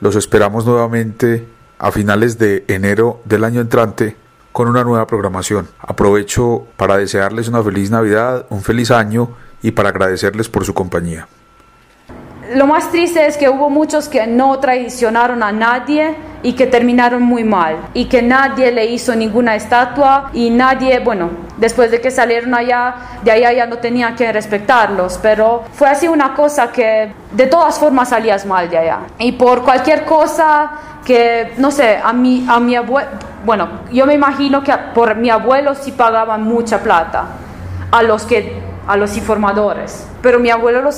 [0.00, 1.48] Los esperamos nuevamente
[1.82, 4.16] a finales de enero del año entrante
[4.52, 5.68] con una nueva programación.
[5.80, 9.30] Aprovecho para desearles una feliz Navidad, un feliz año
[9.62, 11.26] y para agradecerles por su compañía.
[12.54, 17.22] Lo más triste es que hubo muchos que no traicionaron a nadie y que terminaron
[17.22, 22.10] muy mal y que nadie le hizo ninguna estatua y nadie, bueno, después de que
[22.10, 27.12] salieron allá, de allá ya no tenía que respetarlos, pero fue así una cosa que
[27.32, 28.98] de todas formas salías mal de allá.
[29.18, 30.72] Y por cualquier cosa
[31.04, 33.08] que, no sé, a mi, a mi abuelo,
[33.44, 37.24] bueno, yo me imagino que por mi abuelo sí pagaban mucha plata
[37.90, 40.06] a los que a los informadores.
[40.22, 40.90] Pero mi abuelo lo,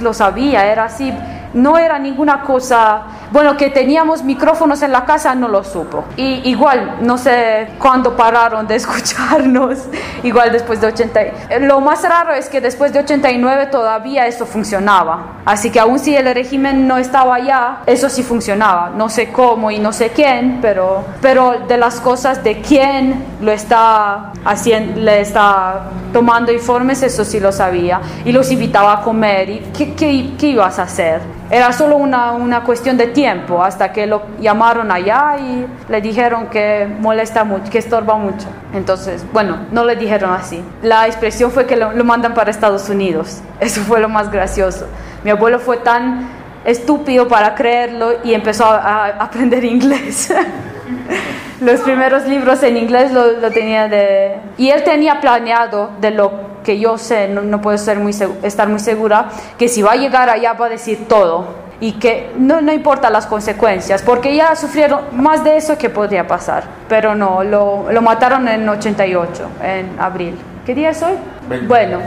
[0.00, 1.12] lo, sabía, era así.
[1.54, 6.04] No era ninguna cosa, bueno, que teníamos micrófonos en la casa, no lo supo.
[6.16, 9.78] Y igual, no sé cuándo pararon de escucharnos,
[10.22, 11.20] igual después de 80.
[11.60, 15.38] Lo más raro es que después de 89 todavía eso funcionaba.
[15.44, 18.90] Así que aún si el régimen no estaba allá, eso sí funcionaba.
[18.96, 23.52] No sé cómo y no sé quién, pero, pero de las cosas de quién lo
[23.52, 28.00] está haciendo, le está tomando informes, eso sí lo sabía.
[28.24, 29.48] Y los invitaba a comer.
[29.50, 31.20] ¿Y qué, qué, qué ibas a hacer?
[31.50, 36.48] Era solo una, una, cuestión de tiempo hasta que lo llamaron allá y le dijeron
[36.48, 38.46] que molesta mucho, que estorba mucho.
[38.74, 40.62] Entonces, bueno, no le dijeron así.
[40.82, 43.40] La expresión fue que lo, lo mandan para Estados Unidos.
[43.60, 44.86] Eso fue lo más gracioso.
[45.24, 46.28] Mi abuelo fue tan
[46.66, 50.32] estúpido para creerlo y empezó a, a aprender inglés.
[51.60, 54.36] Los primeros libros en inglés lo, lo, tenía de...
[54.58, 56.30] Y él tenía planeado de lo
[56.64, 59.96] que yo sé, no, no puedo ser muy, estar muy segura, que si va a
[59.96, 64.56] llegar allá va a decir todo y que no, no importa las consecuencias, porque ya
[64.56, 66.64] sufrieron más de eso que podría pasar.
[66.88, 70.36] Pero no, lo, lo mataron en 88, en abril.
[70.66, 71.14] ¿Qué día es hoy?
[71.48, 71.66] 20.
[71.66, 72.00] Bueno,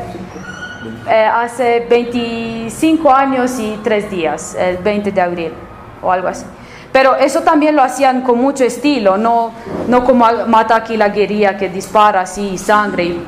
[1.10, 5.54] eh, hace 25 años y 3 días, el 20 de abril
[6.02, 6.46] o algo así.
[6.92, 9.52] Pero eso también lo hacían con mucho estilo, no,
[9.88, 13.26] no como mata aquí la guerrilla que dispara así sangre y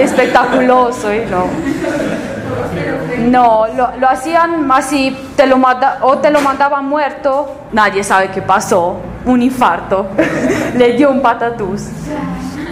[0.00, 1.26] espectaculoso, ¿eh?
[1.30, 1.46] no.
[3.18, 5.60] No, lo, lo, hacían así, te lo
[6.02, 8.96] o te lo mandaban muerto, nadie sabe qué pasó,
[9.26, 10.06] un infarto,
[10.74, 11.86] le dio un patatús.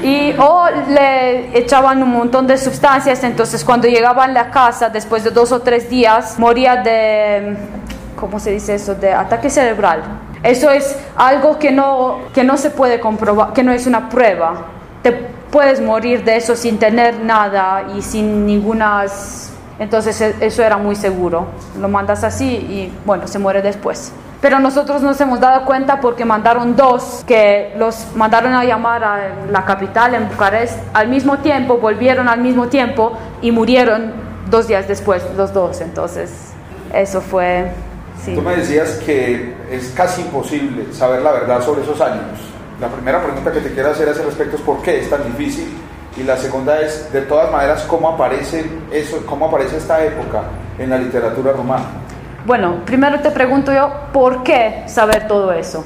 [0.03, 5.25] Y, o le echaban un montón de sustancias, entonces cuando llegaban a la casa, después
[5.25, 7.57] de dos o tres días, moría de,
[8.15, 8.95] ¿cómo se dice eso?
[8.95, 10.03] De ataque cerebral.
[10.43, 14.67] Eso es algo que no, que no se puede comprobar, que no es una prueba.
[15.51, 19.05] Puedes morir de eso sin tener nada y sin ninguna
[19.79, 21.47] Entonces e, eso era muy seguro.
[21.81, 24.13] Lo mandas así y bueno, se muere después.
[24.41, 29.19] Pero nosotros nos hemos dado cuenta porque mandaron dos que los mandaron a llamar a
[29.51, 34.13] la capital, en Bucarest, al mismo tiempo, volvieron al mismo tiempo y murieron
[34.51, 35.81] dos días después, los dos.
[35.81, 36.53] Entonces,
[36.93, 37.73] eso fue...
[38.25, 38.35] Sí.
[38.35, 42.39] Tú me decías que es casi imposible saber la verdad sobre esos años.
[42.81, 45.25] La primera pregunta que te quiero hacer a ese respecto es por qué es tan
[45.25, 45.69] difícil
[46.17, 50.43] y la segunda es, de todas maneras, cómo aparece, eso, cómo aparece esta época
[50.79, 51.85] en la literatura romana.
[52.45, 55.85] Bueno, primero te pregunto yo, ¿por qué saber todo eso?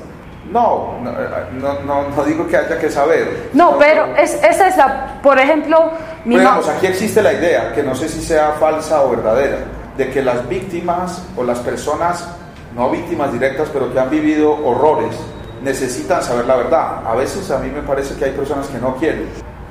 [0.50, 3.50] No, no, no, digo que haya que saber.
[3.52, 5.92] No, pero es, esa es la, por ejemplo,
[6.24, 9.58] mi digamos, aquí existe la idea, que no sé si sea falsa o verdadera,
[9.96, 12.28] de que las víctimas o las personas,
[12.74, 15.16] no víctimas directas, pero que han vivido horrores,
[15.62, 17.06] necesitan saber la verdad.
[17.06, 19.28] A veces a mí me parece que hay personas que no quieren.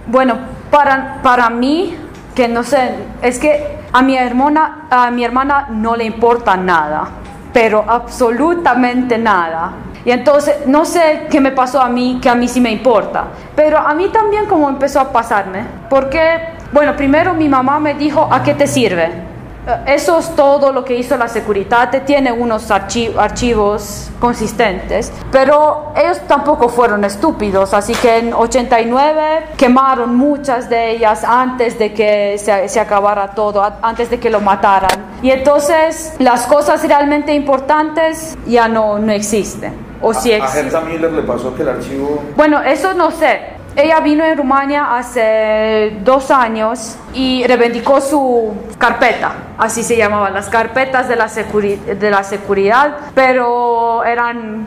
[0.08, 0.38] Bueno,
[0.72, 1.96] para, para mí,
[2.36, 7.08] que no sé, es que a mi hermana, a mi hermana no le importa nada,
[7.54, 9.72] pero absolutamente nada.
[10.06, 13.26] Y entonces, no sé qué me pasó a mí, que a mí sí me importa,
[13.56, 16.40] pero a mí también como empezó a pasarme, porque,
[16.72, 19.29] bueno, primero mi mamá me dijo, ¿a qué te sirve?
[19.70, 26.20] Eh, eso es todo lo que hizo la seguridad, tiene unos archivos consistentes, pero ellos
[26.28, 32.80] tampoco fueron estúpidos, así que en 89 quemaron muchas de ellas antes de que se,
[32.80, 35.06] acabara todo, antes de que lo mataran.
[35.22, 39.90] Y entonces las cosas realmente importantes ya no, no existen.
[40.02, 42.24] O si a, a Miller le pasó que el archivo...
[42.38, 49.34] Bueno, eso no sé, ella vino en Rumania hace dos años y reivindicó su carpeta,
[49.58, 54.66] así se llamaban, las carpetas de la, de la seguridad, pero eran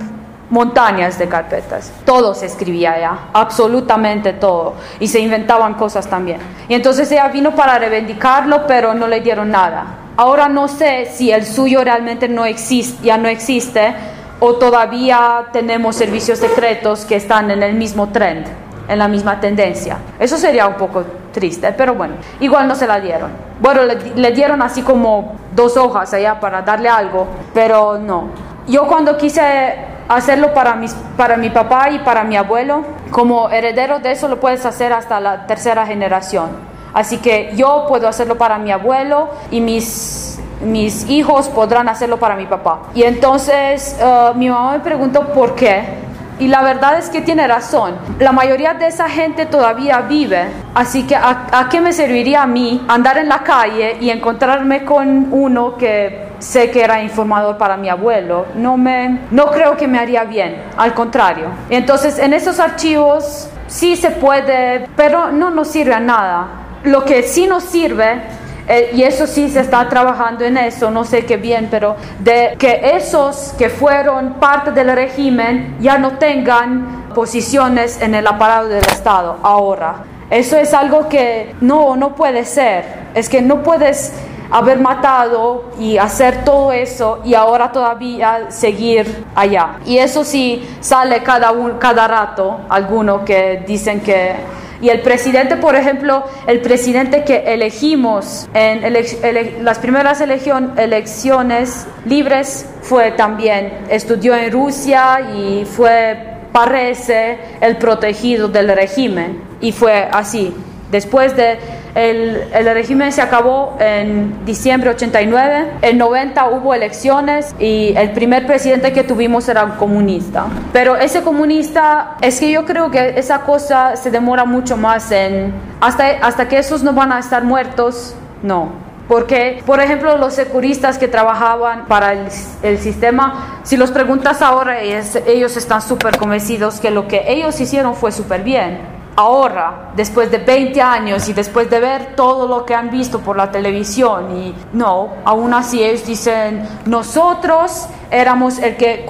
[0.50, 1.92] montañas de carpetas.
[2.04, 4.74] Todo se escribía allá, absolutamente todo.
[5.00, 6.38] Y se inventaban cosas también.
[6.68, 9.86] Y entonces ella vino para reivindicarlo, pero no le dieron nada.
[10.16, 13.94] Ahora no sé si el suyo realmente no existe, ya no existe
[14.40, 18.61] o todavía tenemos servicios secretos que están en el mismo trend
[18.93, 19.97] en la misma tendencia.
[20.18, 23.30] Eso sería un poco triste, pero bueno, igual no se la dieron.
[23.61, 28.28] Bueno, le, dieron así como dos hojas allá para darle algo, pero no.
[28.66, 29.76] Yo cuando quise
[30.09, 34.40] hacerlo para, mis, para mi papá y para mi abuelo, como heredero de eso lo
[34.40, 36.51] puedes hacer hasta la tercera generación.
[36.93, 42.36] Así que yo puedo hacerlo para mi abuelo y mis, mis hijos podrán hacerlo para
[42.36, 42.80] mi papá.
[42.95, 46.03] Y entonces uh, mi mamá me preguntó por qué.
[46.38, 47.96] Y la verdad es que tiene razón.
[48.18, 50.46] La mayoría de esa gente todavía vive.
[50.74, 55.28] Así que ¿a, qué me serviría a mí andar en la calle y encontrarme con
[55.30, 58.46] uno que sé que era informador para mi abuelo?
[58.54, 60.56] No, me, no creo que me haría bien.
[60.76, 61.46] Al contrario.
[61.70, 66.46] Entonces en esos archivos sí se puede, pero no nos sirve a nada.
[66.84, 68.22] Lo que sí nos sirve
[68.68, 72.54] eh, y eso sí se está trabajando en eso, no sé qué bien, pero de
[72.58, 78.84] que esos que fueron parte del régimen ya no tengan posiciones en el aparato del
[78.84, 80.04] Estado ahora.
[80.30, 82.84] Eso es algo que no, no puede ser.
[83.14, 84.12] Es que no puedes
[84.50, 89.80] haber matado y hacer todo eso y ahora todavía seguir allá.
[89.84, 94.34] Y eso sí sale cada, un, cada rato, algunos que dicen que
[94.82, 103.12] y el presidente, por ejemplo, el presidente que elegimos en las primeras elecciones libres fue
[103.12, 106.16] también, estudió en Rusia y fue,
[106.50, 109.40] parece, el protegido del régimen.
[109.60, 110.52] Y fue así.
[110.90, 111.58] Después de
[111.95, 118.47] el, el, régimen se acabó en diciembre 89, en 90 hubo elecciones y el primer
[118.47, 120.47] presidente que tuvimos era un comunista.
[120.72, 125.53] Pero ese comunista, es que yo creo que esa cosa se demora mucho más en,
[125.80, 128.70] hasta, hasta que esos no van a estar muertos, no.
[129.07, 132.28] Porque, por ejemplo, los securistas que trabajaban para el,
[132.62, 137.95] el sistema, si los preguntas ahora, ellos están súper convencidos que lo que ellos hicieron
[137.95, 142.74] fue súper bien ahora, después de 20 años y después de ver todo lo que
[142.74, 149.06] han visto por la televisión y no, aún así ellos dicen, nosotros éramos, el que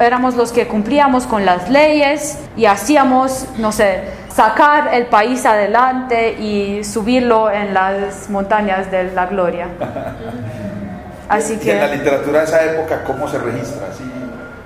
[0.00, 6.32] éramos los que cumplíamos con las leyes y hacíamos, no sé, sacar el país adelante
[6.32, 9.68] y subirlo en las montañas de la gloria.
[11.28, 11.72] Así que...
[11.72, 13.88] en la literatura de esa época cómo se registra?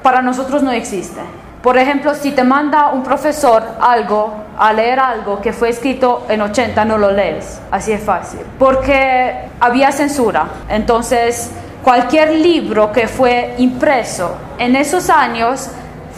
[0.03, 1.20] Para nosotros no existe.
[1.67, 6.41] Por ejemplo, si te manda un profesor algo, a leer algo que fue escrito en
[6.41, 7.61] 80, no lo lees.
[7.73, 8.39] Así es fácil.
[8.57, 10.47] Porque había censura.
[10.69, 11.51] Entonces,
[11.83, 15.69] cualquier libro que fue impreso en esos años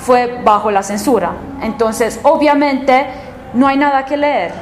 [0.05, 1.31] fue bajo la censura.
[1.63, 3.07] Entonces, obviamente,
[3.55, 4.53] no hay nada que leer.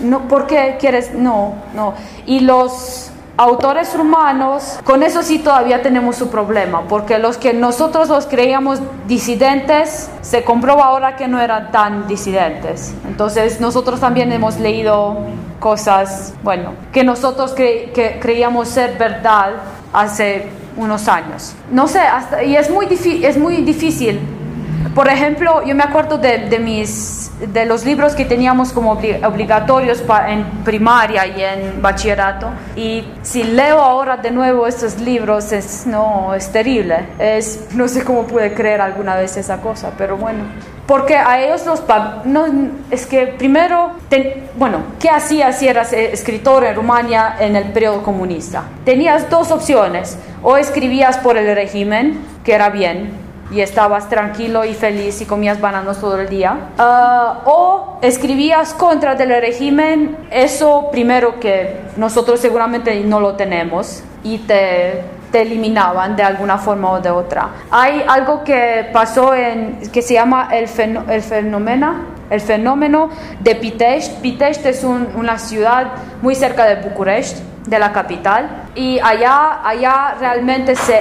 [0.00, 1.14] No, ¿Por qué quieres?
[1.14, 1.94] No, no.
[2.26, 8.08] Y los autores rumanos, con eso sí todavía tenemos su problema, porque los que nosotros
[8.08, 12.94] los creíamos disidentes, se comprueba ahora que no eran tan disidentes.
[13.08, 15.18] Entonces nosotros también hemos leído
[15.58, 19.54] cosas, bueno, que nosotros que creíamos ser verdad
[19.92, 21.54] hace unos años.
[21.70, 22.00] No sé,
[22.44, 22.86] y es muy,
[23.22, 24.20] es muy difícil.
[24.94, 30.02] Por ejemplo, yo me acuerdo de, de mis de los libros que teníamos como obligatorios
[30.28, 32.48] en primaria y en bachillerato.
[32.76, 37.06] Y si leo ahora de nuevo estos libros, es, no, es terrible.
[37.18, 40.44] Es, no sé cómo pude creer alguna vez esa cosa, pero bueno.
[40.86, 41.82] Porque a ellos los...
[42.24, 42.46] No,
[42.90, 43.92] es que primero,
[44.56, 48.64] bueno, ¿qué hacías si eras eh, escritor en Rumania en el periodo comunista?
[48.84, 50.18] Tenías dos opciones.
[50.42, 55.60] O escribías por el régimen, que era bien, y estabas tranquilo y feliz y comías
[55.60, 56.56] bananos todo el día.
[56.78, 64.38] Ah, o escribías contra el régimen, eso primero que nosotros seguramente no lo tenemos y
[64.38, 67.48] te, te eliminaban de alguna forma o de otra.
[67.70, 70.68] Hay algo que pasó en, que se llama el,
[71.08, 74.14] el fenómeno el fenómeno de Pitești.
[74.20, 75.86] Pitești es una ciudad
[76.22, 81.00] muy cerca de București, de la capital, y allá, allá realmente se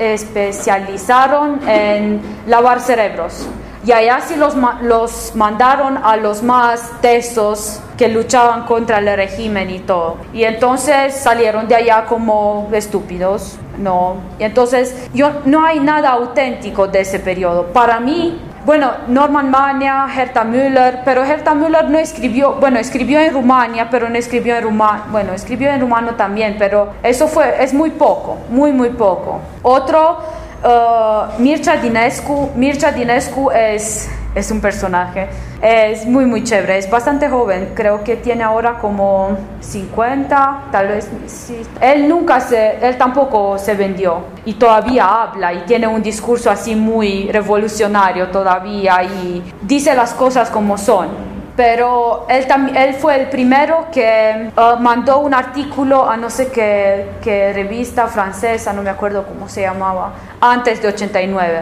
[0.00, 3.48] especializaron en lavar cerebros.
[3.86, 9.70] Y allá sí los, los mandaron a los más tesos que luchaban contra el régimen
[9.70, 10.16] y todo.
[10.32, 14.16] Y entonces salieron de allá como estúpidos, ¿no?
[14.40, 17.66] Y entonces yo, no hay nada auténtico de ese periodo.
[17.66, 23.32] Para mí, bueno, Norman Mania, Herta Müller, pero Herta Müller no escribió, bueno, escribió en
[23.32, 27.72] Rumania, pero no escribió en rumano, bueno, escribió en rumano también, pero eso fue, es
[27.72, 29.40] muy poco, muy, muy poco.
[29.62, 30.18] Otro,
[30.64, 35.28] uh, Mircea Dinescu, Mircea Dinescu es es un personaje.
[35.62, 36.78] Es muy, muy chévere.
[36.78, 37.72] Es bastante joven.
[37.74, 41.08] Creo que tiene ahora como 50, tal vez.
[41.26, 41.62] Sí.
[41.80, 44.24] Él nunca se, él tampoco se vendió.
[44.44, 50.50] Y todavía habla y tiene un discurso así muy revolucionario todavía y dice las cosas
[50.50, 52.46] como son pero él,
[52.76, 58.06] él fue el primero que uh, mandó un artículo a no sé qué, qué, revista
[58.06, 61.60] francesa, no me acuerdo cómo se llamaba, antes de 89.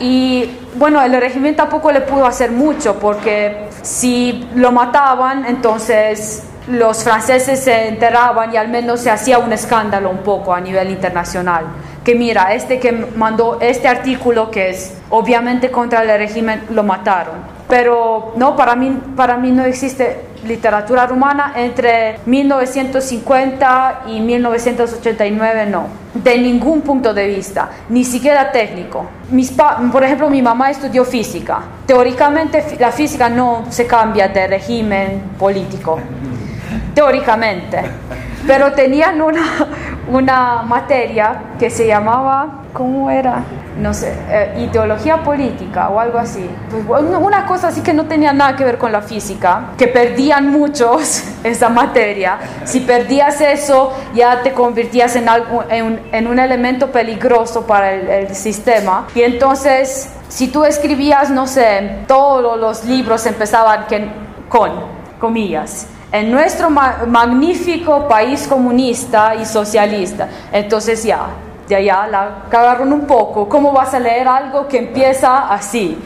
[0.00, 7.04] Y bueno, el régimen tampoco le pudo hacer mucho porque si lo mataban, entonces los
[7.04, 11.66] franceses se enteraban y al menos se hacía un escándalo un poco a nivel internacional.
[12.02, 17.53] Que mira, este que mandó este artículo que es obviamente contra el régimen, lo mataron
[17.68, 25.86] pero no, para mí, para mí no existe literatura rumana entre 1950 y 1989, no,
[26.14, 29.06] de ningún punto de vista, ni siquiera técnico.
[29.30, 29.52] Mis
[29.90, 31.60] por ejemplo, mi mamá estudió física.
[31.86, 35.98] Teóricamente la física no se cambia de régimen político,
[36.94, 37.80] teóricamente,
[38.46, 39.42] pero tenían una,
[40.08, 43.42] una materia que se llamaba, ¿cómo era?
[43.78, 46.48] No sé, eh, ideología política o algo así.
[46.86, 50.50] Pues, una cosa así que no tenía nada que ver con la física, que perdían
[50.50, 52.38] muchos esa materia.
[52.64, 57.92] Si perdías eso, ya te convertías en, algo, en, un, en un elemento peligroso para
[57.92, 59.06] el sistema.
[59.14, 63.86] Y entonces, si tú escribías, no sé, todos los libros empezaban
[64.48, 64.70] con
[65.20, 70.28] comillas en nuestro magnífico país comunista y socialista.
[70.52, 71.26] Entonces ya,
[71.68, 73.48] de allá la cagaron un poco.
[73.48, 75.98] ¿Cómo vas a leer algo que empieza así?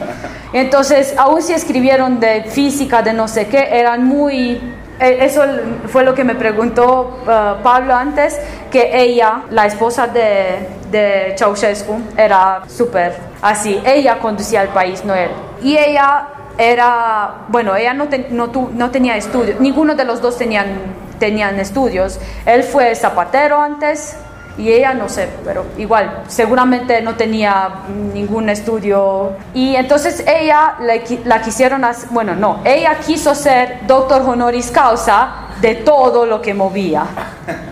[0.53, 4.61] Entonces, aún si escribieron de física, de no sé qué, eran muy...
[4.99, 5.43] Eh, eso
[5.87, 8.39] fue lo que me preguntó uh, Pablo antes,
[8.69, 13.81] que ella, la esposa de, de Ceausescu, era súper así.
[13.85, 15.29] Ella conducía el país, no él.
[15.61, 20.67] Y ella era, bueno, ella no, no, no tenía estudios, ninguno de los dos tenían,
[21.17, 22.19] tenían estudios.
[22.45, 24.17] Él fue zapatero antes,
[24.59, 27.69] y ella no sé, pero igual, seguramente no tenía
[28.13, 29.31] ningún estudio.
[29.53, 30.75] Y entonces ella
[31.23, 36.53] la quisieron, hacer, bueno, no, ella quiso ser doctor honoris causa de todo lo que
[36.53, 37.05] movía,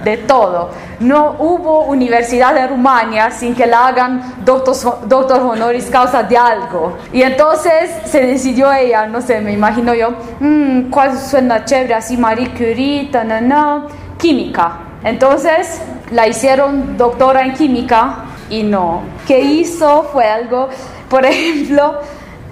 [0.05, 0.69] de todo.
[1.01, 4.75] No hubo universidad de Rumania sin que la hagan doctor,
[5.07, 6.97] doctor honoris causa de algo.
[7.11, 11.95] Y entonces se decidió ella, no sé, me imagino yo, mmm, ¿cuál suena chévere?
[11.95, 13.09] Así Marie Curie,
[13.41, 14.86] no, química.
[15.03, 15.81] Entonces
[16.11, 19.01] la hicieron doctora en química y no.
[19.27, 20.03] ¿Qué hizo?
[20.11, 20.69] Fue algo,
[21.09, 22.01] por ejemplo,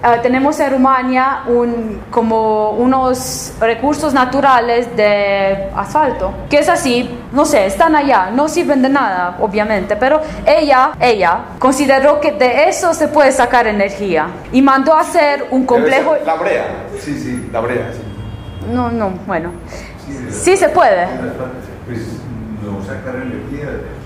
[0.05, 7.43] eh, tenemos en Rumania un, como unos recursos naturales de asfalto, que es así, no
[7.43, 12.93] sé, están allá, no sirven de nada, obviamente, pero ella, ella consideró que de eso
[12.93, 16.15] se puede sacar energía y mandó a hacer un complejo...
[16.23, 16.65] La brea,
[16.99, 18.01] sí, sí, la brea, sí.
[18.71, 19.51] No, no, bueno,
[20.29, 21.07] sí, se puede.
[21.87, 21.99] Pues,
[22.65, 23.15] No sacar.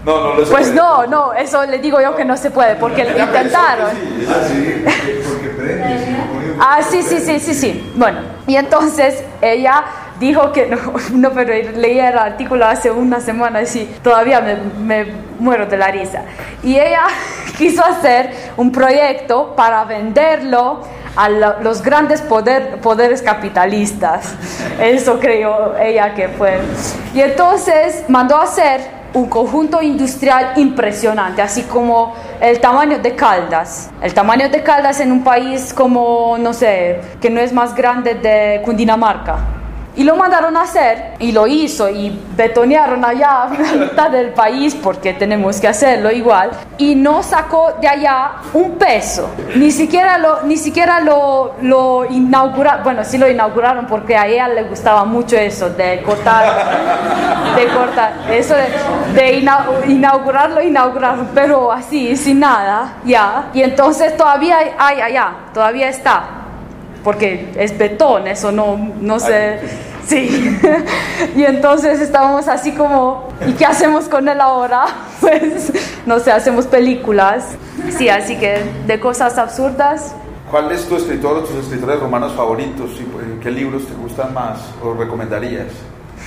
[0.06, 0.52] No, no lo sé.
[0.52, 3.92] Pues no, no, eso le digo yo que no se puede, porque lo intentaron.
[4.28, 4.84] Ah, sí,
[5.28, 6.12] porque prende.
[6.12, 7.92] no Ah, sí, sí, sí, sí, sí.
[7.96, 9.84] Bueno, y entonces ella
[10.20, 10.78] dijo que no,
[11.14, 15.88] no pero leía el artículo hace una semana y todavía me, me muero de la
[15.88, 16.24] risa.
[16.62, 17.04] Y ella
[17.58, 20.82] quiso hacer un proyecto para venderlo
[21.16, 24.34] a lo- los grandes poder- poderes capitalistas.
[24.80, 26.60] Eso creyó ella que fue.
[27.14, 33.90] Y entonces mandó a hacer un conjunto industrial impresionante, así como el tamaño de Caldas.
[34.02, 38.14] El tamaño de Caldas en un país como, no sé, que no es más grande
[38.14, 39.38] de Cundinamarca.
[40.00, 44.74] Y lo mandaron a hacer y lo hizo y betonearon allá la mitad del país
[44.74, 49.30] porque tenemos que hacerlo igual y no sacó de allá un peso.
[49.58, 54.48] Ni siquiera lo, ni siquiera lo, lo inauguraron, bueno, sí lo inauguraron porque a ella
[54.48, 56.46] le gustaba mucho eso de cortar,
[57.58, 58.68] de cortar, eso de,
[59.22, 63.50] de ina- inaugurarlo, inauguraron, pero así, sin nada, ya.
[63.54, 66.24] Y entonces todavía hay, allá, todavía está
[67.04, 69.60] porque es betón, eso no, no sé.
[70.06, 70.60] Sí.
[71.36, 74.86] y entonces estábamos así como, ¿y qué hacemos con él ahora?
[75.20, 75.74] Pues,
[76.06, 77.58] no sé, hacemos películas.
[77.98, 80.16] Sí, así que de cosas absurdas.
[80.50, 82.92] ¿Cuál es tu escritor o tus escritores romanos favoritos?
[83.02, 85.68] y, ¿Qué libros te gustan más o recomendarías?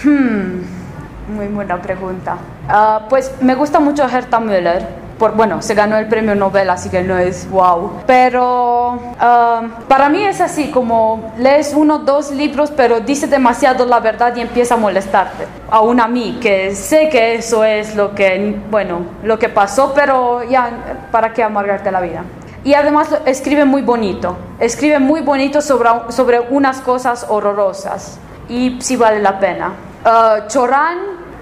[0.05, 2.37] Muy buena pregunta.
[2.69, 4.87] Ah, pues me gusta mucho Herta Müller.
[5.23, 8.03] Por, bueno, se ganó el premio Nobel, así que no es wow.
[8.09, 14.01] Pero ah, para mí es así, como lees uno dos libros, pero dice demasiado la
[14.01, 15.47] verdad y empieza a molestarte.
[15.71, 20.43] Aún a mí, que sé que eso es lo que, bueno, lo que pasó, pero
[20.43, 22.25] ya, ¿para qué amargarte la vida?
[22.65, 28.19] Y además escribe muy bonito, escribe muy bonito sobre, sobre unas cosas horrorosas
[28.49, 29.73] y sí vale la pena.
[30.05, 30.99] Ah, Chorán,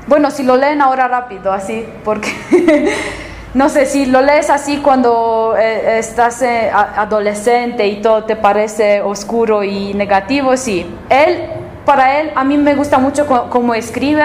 [0.07, 2.29] bueno, si lo leen ahora rápido, así, porque
[3.53, 9.03] no sé, si lo lees así cuando eh, estás eh, adolescente y todo te parece
[9.03, 10.87] oscuro y negativo, sí.
[11.09, 11.49] Él,
[11.85, 14.25] para él, a mí me gusta mucho cómo escribe,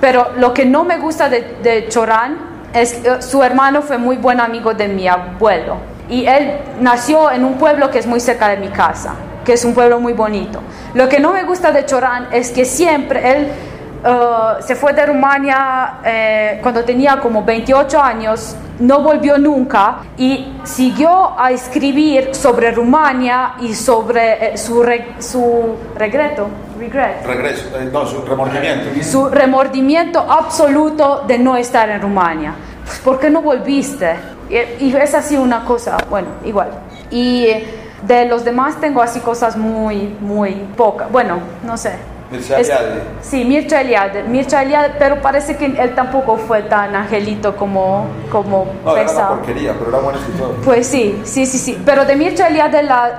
[0.00, 2.38] pero lo que no me gusta de, de Chorán
[2.74, 5.76] es que eh, su hermano fue muy buen amigo de mi abuelo
[6.10, 9.64] y él nació en un pueblo que es muy cerca de mi casa, que es
[9.64, 10.60] un pueblo muy bonito.
[10.92, 13.48] Lo que no me gusta de Chorán es que siempre él
[14.04, 20.54] eh, se fue de Rumania eh, cuando tenía como 28 años, no volvió nunca y
[20.64, 26.48] siguió a escribir sobre Rumania y sobre eh, su, re- su regreto,
[26.78, 29.02] regret, Regreso, eh, no, su remordimiento.
[29.02, 32.54] su remordimiento absoluto de no estar en Rumania.
[33.04, 34.14] ¿Por qué no volviste?
[34.48, 36.70] Y, y es así una cosa, bueno, igual.
[37.10, 37.46] Y
[38.02, 41.10] de los demás tengo así cosas muy, muy pocas.
[41.12, 41.92] Bueno, no sé.
[42.30, 43.00] Mircea Eliade.
[43.22, 48.66] Sí, Mircea Eliade, Mircea Eliade, pero parece que él tampoco fue tan angelito como, como
[48.84, 49.28] No, era una pensaba.
[49.36, 50.54] porquería, pero era buen escritor.
[50.64, 51.82] Pues sí, sí, sí, sí.
[51.84, 53.18] Pero de Mircea Eliade la-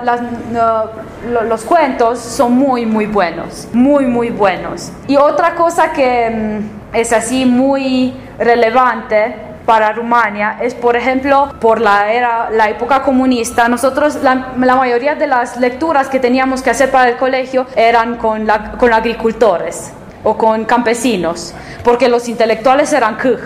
[1.30, 3.68] lo- los cuentos son muy, muy buenos.
[3.72, 4.90] Muy, muy buenos.
[5.06, 9.34] Y otra cosa que mm, es así muy relevante
[9.66, 15.14] para Rumania es, por ejemplo, por la, era, la época comunista, nosotros, la, la mayoría
[15.14, 19.92] de las lecturas que teníamos que hacer para el colegio eran con, la, con agricultores
[20.24, 21.54] o con campesinos,
[21.84, 23.40] porque los intelectuales eran kuj.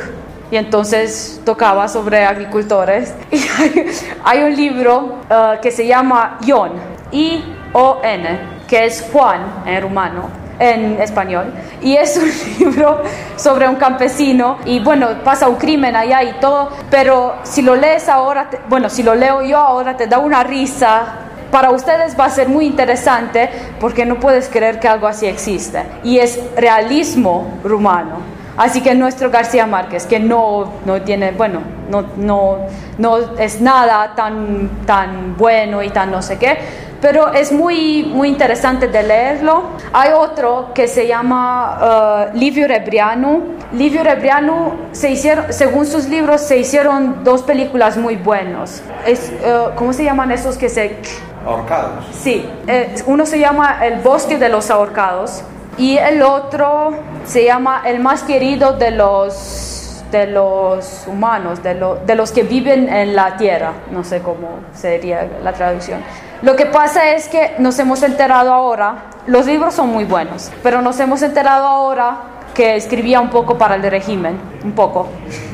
[0.48, 3.12] Y entonces tocaba sobre agricultores.
[3.32, 3.86] Y hay,
[4.24, 6.70] hay un libro eh, que se llama Ion,
[7.10, 8.38] I-O-N,
[8.68, 11.52] que es Juan en rumano, en español.
[11.82, 13.02] Y es un libro
[13.36, 14.58] sobre un campesino.
[14.64, 16.70] Y bueno, pasa un crimen allá y todo.
[16.90, 20.42] Pero si lo lees ahora, te- bueno, si lo leo yo ahora, te da una
[20.44, 21.04] risa.
[21.50, 23.48] Para ustedes va a ser muy interesante
[23.80, 25.82] porque no puedes creer que algo así existe.
[26.02, 28.36] Y es realismo rumano.
[28.56, 32.56] Así que nuestro García Márquez, que no, no tiene, bueno, no, no,
[32.96, 36.58] no es nada tan, tan bueno y tan no sé qué,
[37.00, 39.64] pero es muy, muy interesante de leerlo.
[39.92, 43.40] Hay otro que se llama uh, Livio Rebriano.
[43.72, 48.82] Livio Rebriano, se hicieron, según sus libros, se hicieron dos películas muy buenas.
[49.04, 50.98] Es, uh, ¿Cómo se llaman esos que se...
[51.46, 52.04] Ahorcados.
[52.12, 55.42] Sí, eh, uno se llama El bosque de los ahorcados
[55.78, 56.92] y el otro
[57.24, 62.42] se llama El más querido de los, de los humanos, de, lo- de los que
[62.42, 63.72] viven en la tierra.
[63.92, 66.00] No sé cómo sería la traducción.
[66.42, 70.82] Lo que pasa es que nos hemos enterado ahora, los libros son muy buenos, pero
[70.82, 72.18] nos hemos enterado ahora
[72.54, 75.08] que escribía un poco para el régimen, un poco,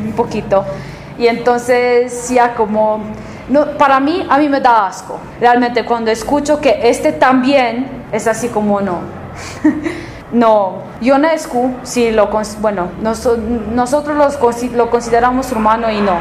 [0.04, 0.64] un poquito.
[1.18, 3.00] Y entonces ya como,
[3.48, 5.18] no, para mí, a mí me da asco.
[5.40, 9.00] Realmente cuando escucho que este también es así como no.
[10.32, 12.30] No, Ionescu, sí, lo,
[12.60, 14.38] bueno, nosotros
[14.74, 16.20] lo consideramos rumano y no.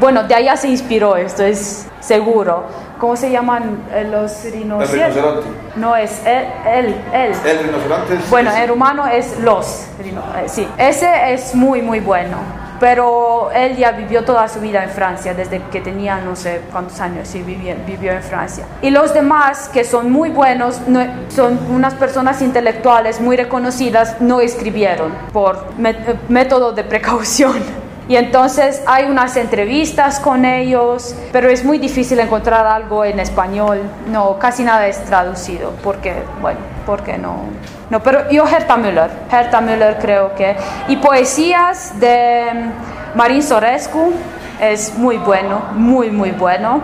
[0.00, 2.64] bueno, de allá se inspiró esto, es seguro.
[2.98, 4.92] ¿Cómo se llaman eh, los rinocerontes?
[4.92, 5.48] El rinoceronte.
[5.76, 7.32] No es él, él, él.
[7.44, 9.86] El rinoceronte Bueno, el rumano es los.
[10.00, 12.36] Eh, sí, ese es muy, muy bueno
[12.80, 17.00] pero él ya vivió toda su vida en Francia, desde que tenía no sé cuántos
[17.00, 18.66] años, sí, vivió, vivió en Francia.
[18.82, 20.80] Y los demás, que son muy buenos,
[21.28, 25.64] son unas personas intelectuales muy reconocidas, no escribieron por
[26.28, 27.87] método de precaución.
[28.08, 33.82] Y entonces hay unas entrevistas con ellos, pero es muy difícil encontrar algo en español.
[34.10, 37.42] No, casi nada es traducido, porque, bueno, porque no.
[37.90, 40.56] No, pero yo Herta Müller, Herta Müller creo que.
[40.88, 42.70] Y poesías de
[43.14, 44.14] Marín Sorescu
[44.58, 46.80] es muy bueno, muy, muy bueno.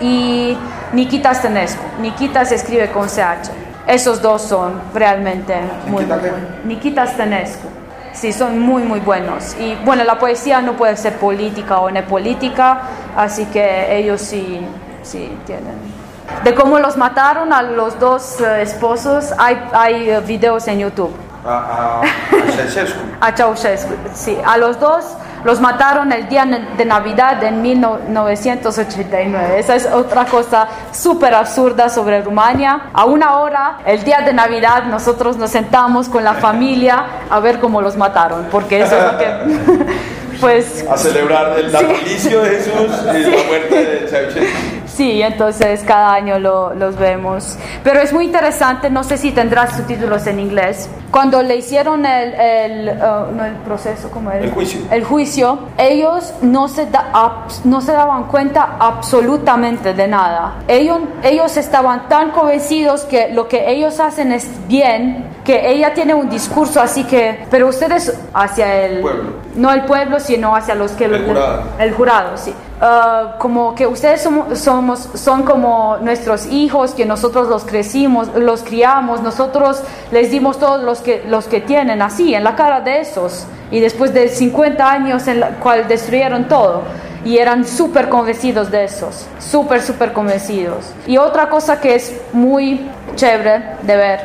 [0.00, 0.58] Y
[0.92, 1.84] Nikita Stenescu.
[2.00, 3.48] Nikita se escribe con CH.
[3.86, 5.54] Esos dos son realmente
[5.86, 6.40] muy, muy buenos.
[6.64, 7.81] Nikita Stenescu.
[8.22, 9.56] Sí, son muy, muy buenos.
[9.58, 12.82] Y bueno, la poesía no puede ser política o no política,
[13.16, 14.64] así que ellos sí,
[15.02, 15.74] sí tienen.
[16.44, 21.10] De cómo los mataron a los dos eh, esposos, hay, hay videos en YouTube.
[21.44, 23.00] A, a, Ceausescu.
[23.20, 24.38] a Ceausescu, sí.
[24.46, 25.04] A los dos
[25.44, 29.58] los mataron el día de Navidad en 1989.
[29.58, 32.90] Esa es otra cosa súper absurda sobre Rumania.
[32.92, 37.58] A una hora, el día de Navidad, nosotros nos sentamos con la familia a ver
[37.60, 39.92] cómo los mataron, porque eso es lo que...
[40.40, 44.81] pues, a celebrar el natalicio de Jesús y la muerte de Ceausescu.
[44.94, 47.56] Sí, entonces cada año lo, los vemos.
[47.82, 50.90] Pero es muy interesante, no sé si tendrás subtítulos en inglés.
[51.10, 54.80] Cuando le hicieron el, el, uh, no el proceso, como el, el juicio.
[54.90, 60.56] El juicio, ellos no se, da, no se daban cuenta absolutamente de nada.
[60.68, 66.12] Ellos, ellos estaban tan convencidos que lo que ellos hacen es bien, que ella tiene
[66.14, 69.30] un discurso así que, pero ustedes hacia el pueblo.
[69.56, 71.06] no el pueblo, sino hacia los que...
[71.06, 71.62] El jurado.
[71.78, 72.54] El jurado, sí.
[72.82, 78.64] Uh, como que ustedes somos, somos, son como nuestros hijos, que nosotros los crecimos, los
[78.64, 79.80] criamos, nosotros
[80.10, 83.46] les dimos todos los que, los que tienen, así, en la cara de esos.
[83.70, 86.82] Y después de 50 años en la cual destruyeron todo.
[87.24, 90.92] Y eran súper convencidos de esos, súper, súper convencidos.
[91.06, 94.20] Y otra cosa que es muy chévere de ver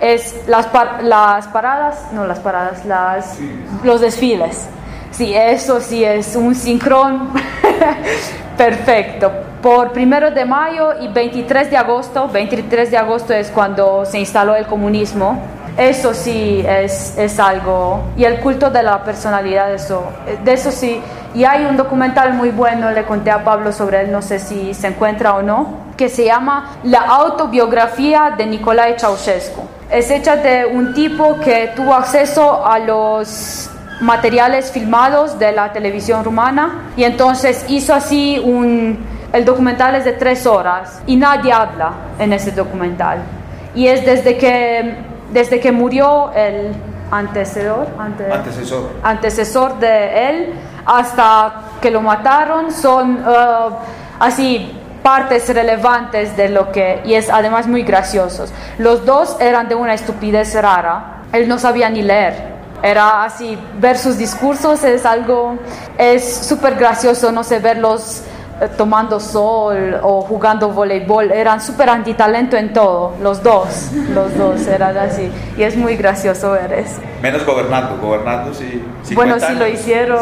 [0.00, 0.66] es las,
[1.02, 3.36] las paradas, no las paradas, las,
[3.84, 4.66] los desfiles
[5.10, 7.30] Sí, eso sí es un sincron
[8.56, 9.32] perfecto.
[9.62, 14.54] Por primero de mayo y 23 de agosto, 23 de agosto es cuando se instaló
[14.54, 15.42] el comunismo.
[15.76, 18.02] Eso sí es, es algo.
[18.16, 20.04] Y el culto de la personalidad, eso,
[20.44, 21.00] de eso sí.
[21.34, 24.74] Y hay un documental muy bueno, le conté a Pablo sobre él, no sé si
[24.74, 29.62] se encuentra o no, que se llama La autobiografía de Nicolai Ceausescu.
[29.90, 33.70] Es hecha de un tipo que tuvo acceso a los
[34.00, 38.98] materiales filmados de la televisión rumana y entonces hizo así un,
[39.32, 43.18] el documental es de tres horas y nadie habla en ese documental.
[43.74, 44.96] Y es desde que,
[45.32, 46.72] desde que murió el
[47.10, 48.90] antecesor, antecesor.
[49.02, 50.52] antecesor de él
[50.84, 53.72] hasta que lo mataron son uh,
[54.18, 58.52] así partes relevantes de lo que y es además muy graciosos.
[58.78, 61.22] Los dos eran de una estupidez rara.
[61.32, 65.58] Él no sabía ni leer era así, ver sus discursos es algo,
[65.96, 68.22] es súper gracioso, no sé, verlos
[68.60, 74.66] eh, tomando sol o jugando voleibol, eran súper antitalento en todo, los dos, los dos
[74.66, 77.00] eran así, y es muy gracioso ver eso.
[77.22, 78.84] Menos gobernando, gobernando sí.
[79.14, 80.20] Bueno, sí lo hicieron,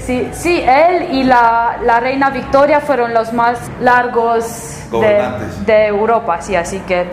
[0.00, 4.44] sí, sí, él y la, la, reina Victoria fueron los más largos
[4.90, 5.30] de,
[5.64, 7.08] de, Europa, sí, así que...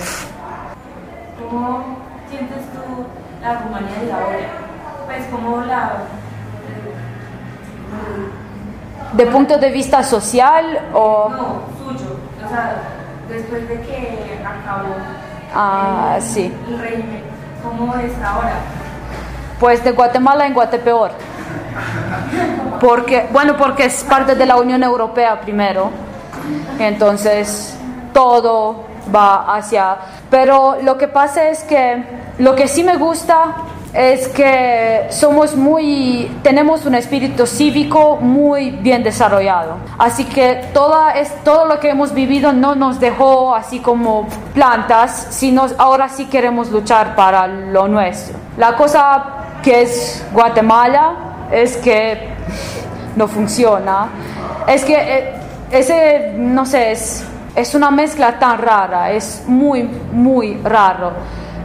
[1.40, 1.98] ¿Cómo
[2.30, 3.06] sientes tú
[3.42, 4.65] la Rumanía de ahora?
[5.06, 5.94] Pues como la...
[9.14, 11.30] ¿De punto de vista social o...?
[11.30, 12.76] No, suyo, o sea,
[13.30, 14.96] después de que acabó
[15.54, 16.54] ah, el, sí.
[16.68, 17.24] el régimen,
[17.64, 18.56] ¿cómo está ahora?
[19.60, 21.12] Pues de Guatemala en Guatepeor.
[22.82, 25.92] Porque, bueno, porque es parte de la Unión Europea primero.
[26.80, 27.78] Entonces,
[28.14, 28.84] todo
[29.14, 29.98] va hacia...
[30.30, 32.04] Pero lo que pasa es que
[32.38, 33.56] lo que sí me gusta
[33.96, 39.78] es que somos muy, tenemos un espíritu cívico muy bien desarrollado.
[39.98, 45.28] Así que toda es, todo lo que hemos vivido no nos dejó así como plantas,
[45.30, 48.38] sino ahora sí queremos luchar para lo nuestro.
[48.58, 49.24] La cosa
[49.64, 52.36] que es Guatemala es que
[53.16, 54.10] no funciona.
[54.68, 55.34] Es que eh,
[55.72, 57.24] ese, no sé, es,
[57.56, 61.14] es una mezcla tan rara, es muy, muy raro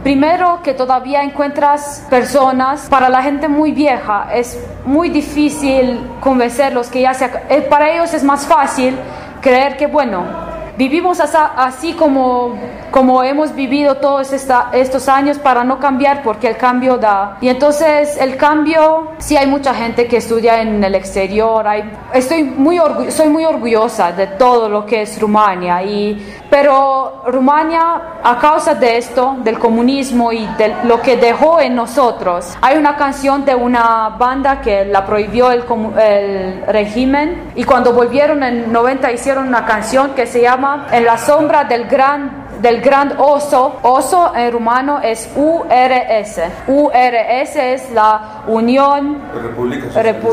[0.03, 7.01] Primero que todavía encuentras personas, para la gente muy vieja es muy difícil convencerlos que
[7.01, 8.95] ya sea, eh, para ellos es más fácil
[9.41, 12.55] creer que bueno, vivimos así como,
[12.91, 17.37] como hemos vivido todos estos años para no cambiar porque el cambio da.
[17.41, 22.43] Y entonces el cambio, sí hay mucha gente que estudia en el exterior, hay, estoy
[22.43, 28.75] muy soy muy orgullosa de todo lo que es Rumania, y, pero Rumania a causa
[28.75, 33.55] de esto, del comunismo y de lo que dejó en nosotros, hay una canción de
[33.55, 35.63] una banda que la prohibió el,
[35.99, 40.60] el régimen y cuando volvieron en 90 hicieron una canción que se llama
[40.91, 43.79] en la sombra del gran del gran oso.
[43.81, 46.39] Oso en rumano es URS.
[46.67, 49.21] URS es la Unión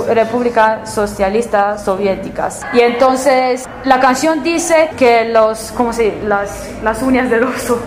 [0.09, 2.66] República Socialista, Soviéticas.
[2.72, 7.81] Y entonces la canción dice que los, ¿cómo se Las, las uñas del oso.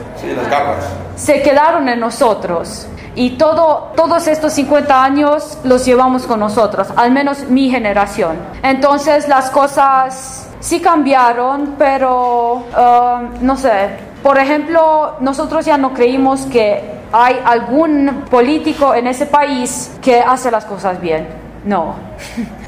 [1.16, 2.88] Se quedaron en nosotros.
[3.14, 8.38] Y todo, todos estos 50 años los llevamos con nosotros, al menos mi generación.
[8.64, 13.89] Entonces las cosas sí cambiaron, pero um, no sé.
[14.24, 20.49] Por ejemplo, nosotros ya no creímos que hay algún político en ese país que hace
[20.49, 21.28] las cosas bien.
[21.64, 21.93] No,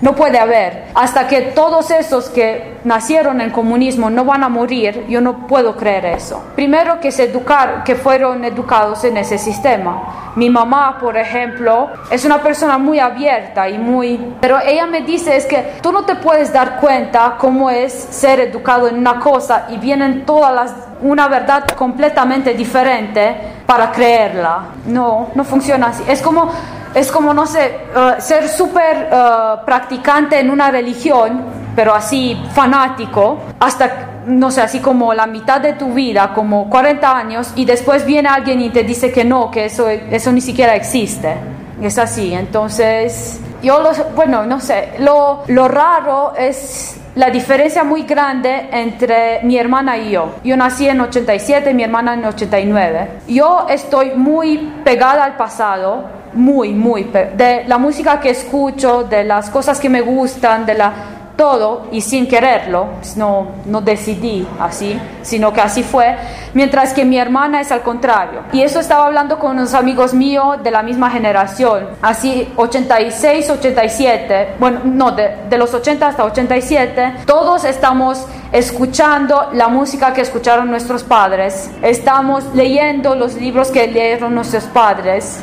[0.01, 0.85] no puede haber.
[0.93, 5.75] Hasta que todos esos que nacieron en comunismo no van a morir, yo no puedo
[5.75, 6.43] creer eso.
[6.55, 10.33] Primero que se educar, que fueron educados en ese sistema.
[10.35, 14.35] Mi mamá, por ejemplo, es una persona muy abierta y muy...
[14.39, 18.39] Pero ella me dice es que tú no te puedes dar cuenta cómo es ser
[18.41, 20.73] educado en una cosa y vienen todas las...
[21.01, 23.35] una verdad completamente diferente
[23.65, 24.65] para creerla.
[24.85, 26.03] No, no funciona así.
[26.07, 26.51] Es como
[26.93, 31.41] es como, no sé, uh, ser súper uh, practicante en una religión,
[31.75, 37.17] pero así fanático, hasta, no sé, así como la mitad de tu vida, como 40
[37.17, 40.75] años, y después viene alguien y te dice que no, que eso, eso ni siquiera
[40.75, 41.35] existe.
[41.81, 48.03] Es así, entonces, yo lo, bueno, no sé, lo, lo raro es la diferencia muy
[48.03, 50.35] grande entre mi hermana y yo.
[50.43, 53.07] Yo nací en 87, mi hermana en 89.
[53.27, 56.05] Yo estoy muy pegada al pasado,
[56.35, 60.93] muy, muy, de la música que escucho, de las cosas que me gustan, de la
[61.35, 66.15] todo y sin quererlo, no, no decidí así, sino que así fue,
[66.53, 68.41] mientras que mi hermana es al contrario.
[68.51, 74.55] Y eso estaba hablando con unos amigos míos de la misma generación, así 86, 87,
[74.59, 80.69] bueno, no, de, de los 80 hasta 87, todos estamos escuchando la música que escucharon
[80.69, 85.39] nuestros padres, estamos leyendo los libros que leyeron nuestros padres,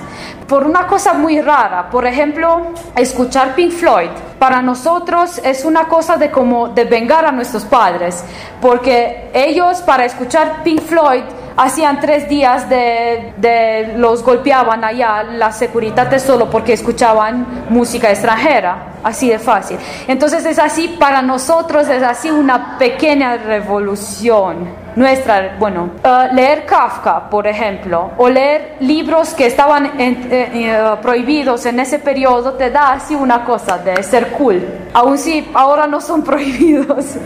[0.51, 1.89] por una cosa muy rara.
[1.89, 4.11] Por ejemplo, escuchar Pink Floyd.
[4.37, 8.25] Para nosotros es una cosa de como de vengar a nuestros padres,
[8.61, 11.23] porque ellos para escuchar Pink Floyd
[11.57, 18.95] hacían tres días de, de, los golpeaban allá la seguridad solo porque escuchaban música extranjera,
[19.03, 19.79] así de fácil.
[20.09, 27.31] Entonces es así, para nosotros es así una pequeña revolución nuestra, bueno, uh, leer Kafka,
[27.31, 32.93] por ejemplo, o leer libros que estaban eh, eh, prohibidos en ese periodo, te da
[32.93, 37.17] así una cosa de ser cool, aun si ahora no son prohibidos,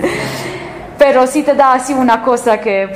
[0.98, 2.92] pero sí te da así una cosa que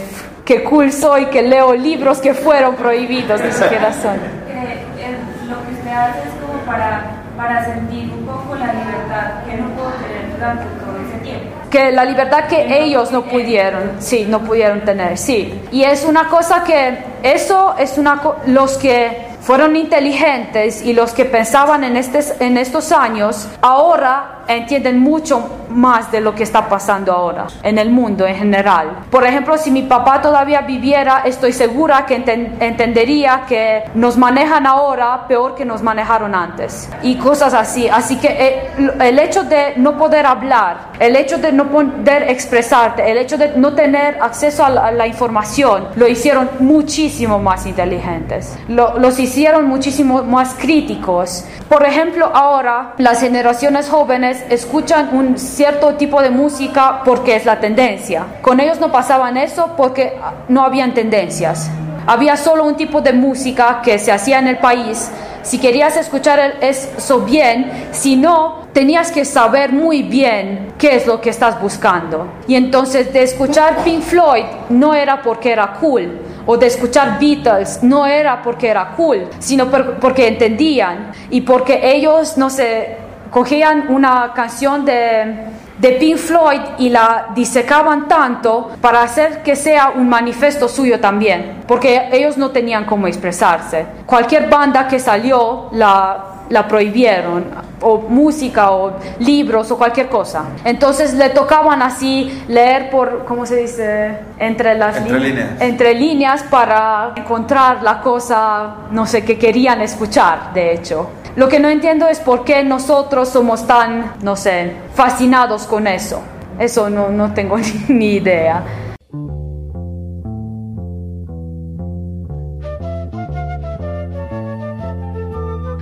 [0.49, 4.17] que cool soy, que leo libros que fueron prohibidos, ni siquiera son.
[4.17, 7.05] Eh, eh, lo que usted hace es como para,
[7.37, 11.55] para sentir un poco la libertad que no puedo tener durante todo ese tiempo.
[11.71, 15.61] Que la libertad que, ellos no pudieron, sí, no pudieron tener, sí.
[15.71, 21.27] Y es una cosa que, eso es una, los que fueron inteligentes y los que
[21.27, 27.13] pensaban en, este, en estos años, ahora entienden mucho más de lo que está pasando
[27.13, 29.05] ahora en el mundo en general.
[29.11, 35.27] Por ejemplo, si mi papá todavía viviera, estoy segura que entendería que nos manejan ahora
[35.29, 37.89] peor que nos manejaron antes y cosas así.
[37.89, 38.71] Así que eh,
[39.01, 43.57] el hecho de no poder hablar, el hecho de no poder expresarte, el hecho de
[43.57, 50.55] no tener acceso a la, información, lo hicieron muchísimo más inteligentes, los hicieron muchísimo más
[50.55, 51.45] críticos.
[51.69, 57.61] Por ejemplo, ahora las generaciones jóvenes escuchan un cierto tipo de música porque es la
[57.61, 58.27] tendencia.
[58.43, 60.19] Con ellos no pasaban eso porque
[60.49, 61.71] no habían tendencias.
[62.07, 65.11] Había solo un tipo de música que se hacía en el país.
[65.43, 71.21] Si querías escuchar eso bien, si no, tenías que saber muy bien qué es lo
[71.21, 72.29] que estás buscando.
[72.47, 77.83] Y entonces de escuchar Pink Floyd no era porque era cool, o de escuchar Beatles
[77.83, 82.97] no era porque era cool, sino porque entendían y porque ellos, no sé,
[83.31, 85.47] cogían una canción de,
[85.79, 91.63] de Pink Floyd y la disecaban tanto para hacer que sea un manifiesto suyo también,
[91.67, 93.87] porque ellos no tenían cómo expresarse.
[94.07, 97.45] Cualquier banda que salió la, la prohibieron,
[97.81, 100.47] o música, o libros, o cualquier cosa.
[100.65, 104.19] Entonces le tocaban así leer por, ¿cómo se dice?
[104.39, 105.61] Entre las Entre lí- líneas.
[105.61, 111.11] entre líneas para encontrar la cosa, no sé, que querían escuchar, de hecho.
[111.37, 116.23] Lo que no entiendo es por qué nosotros somos tan, no sé, fascinados con eso.
[116.59, 118.65] Eso no, no tengo ni, ni idea.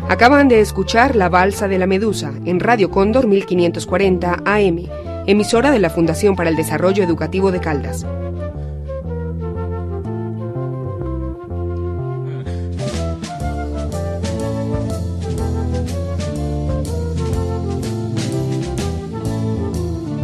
[0.09, 4.87] Acaban de escuchar La Balsa de la Medusa en Radio Cóndor 1540 AM,
[5.27, 8.07] emisora de la Fundación para el Desarrollo Educativo de Caldas.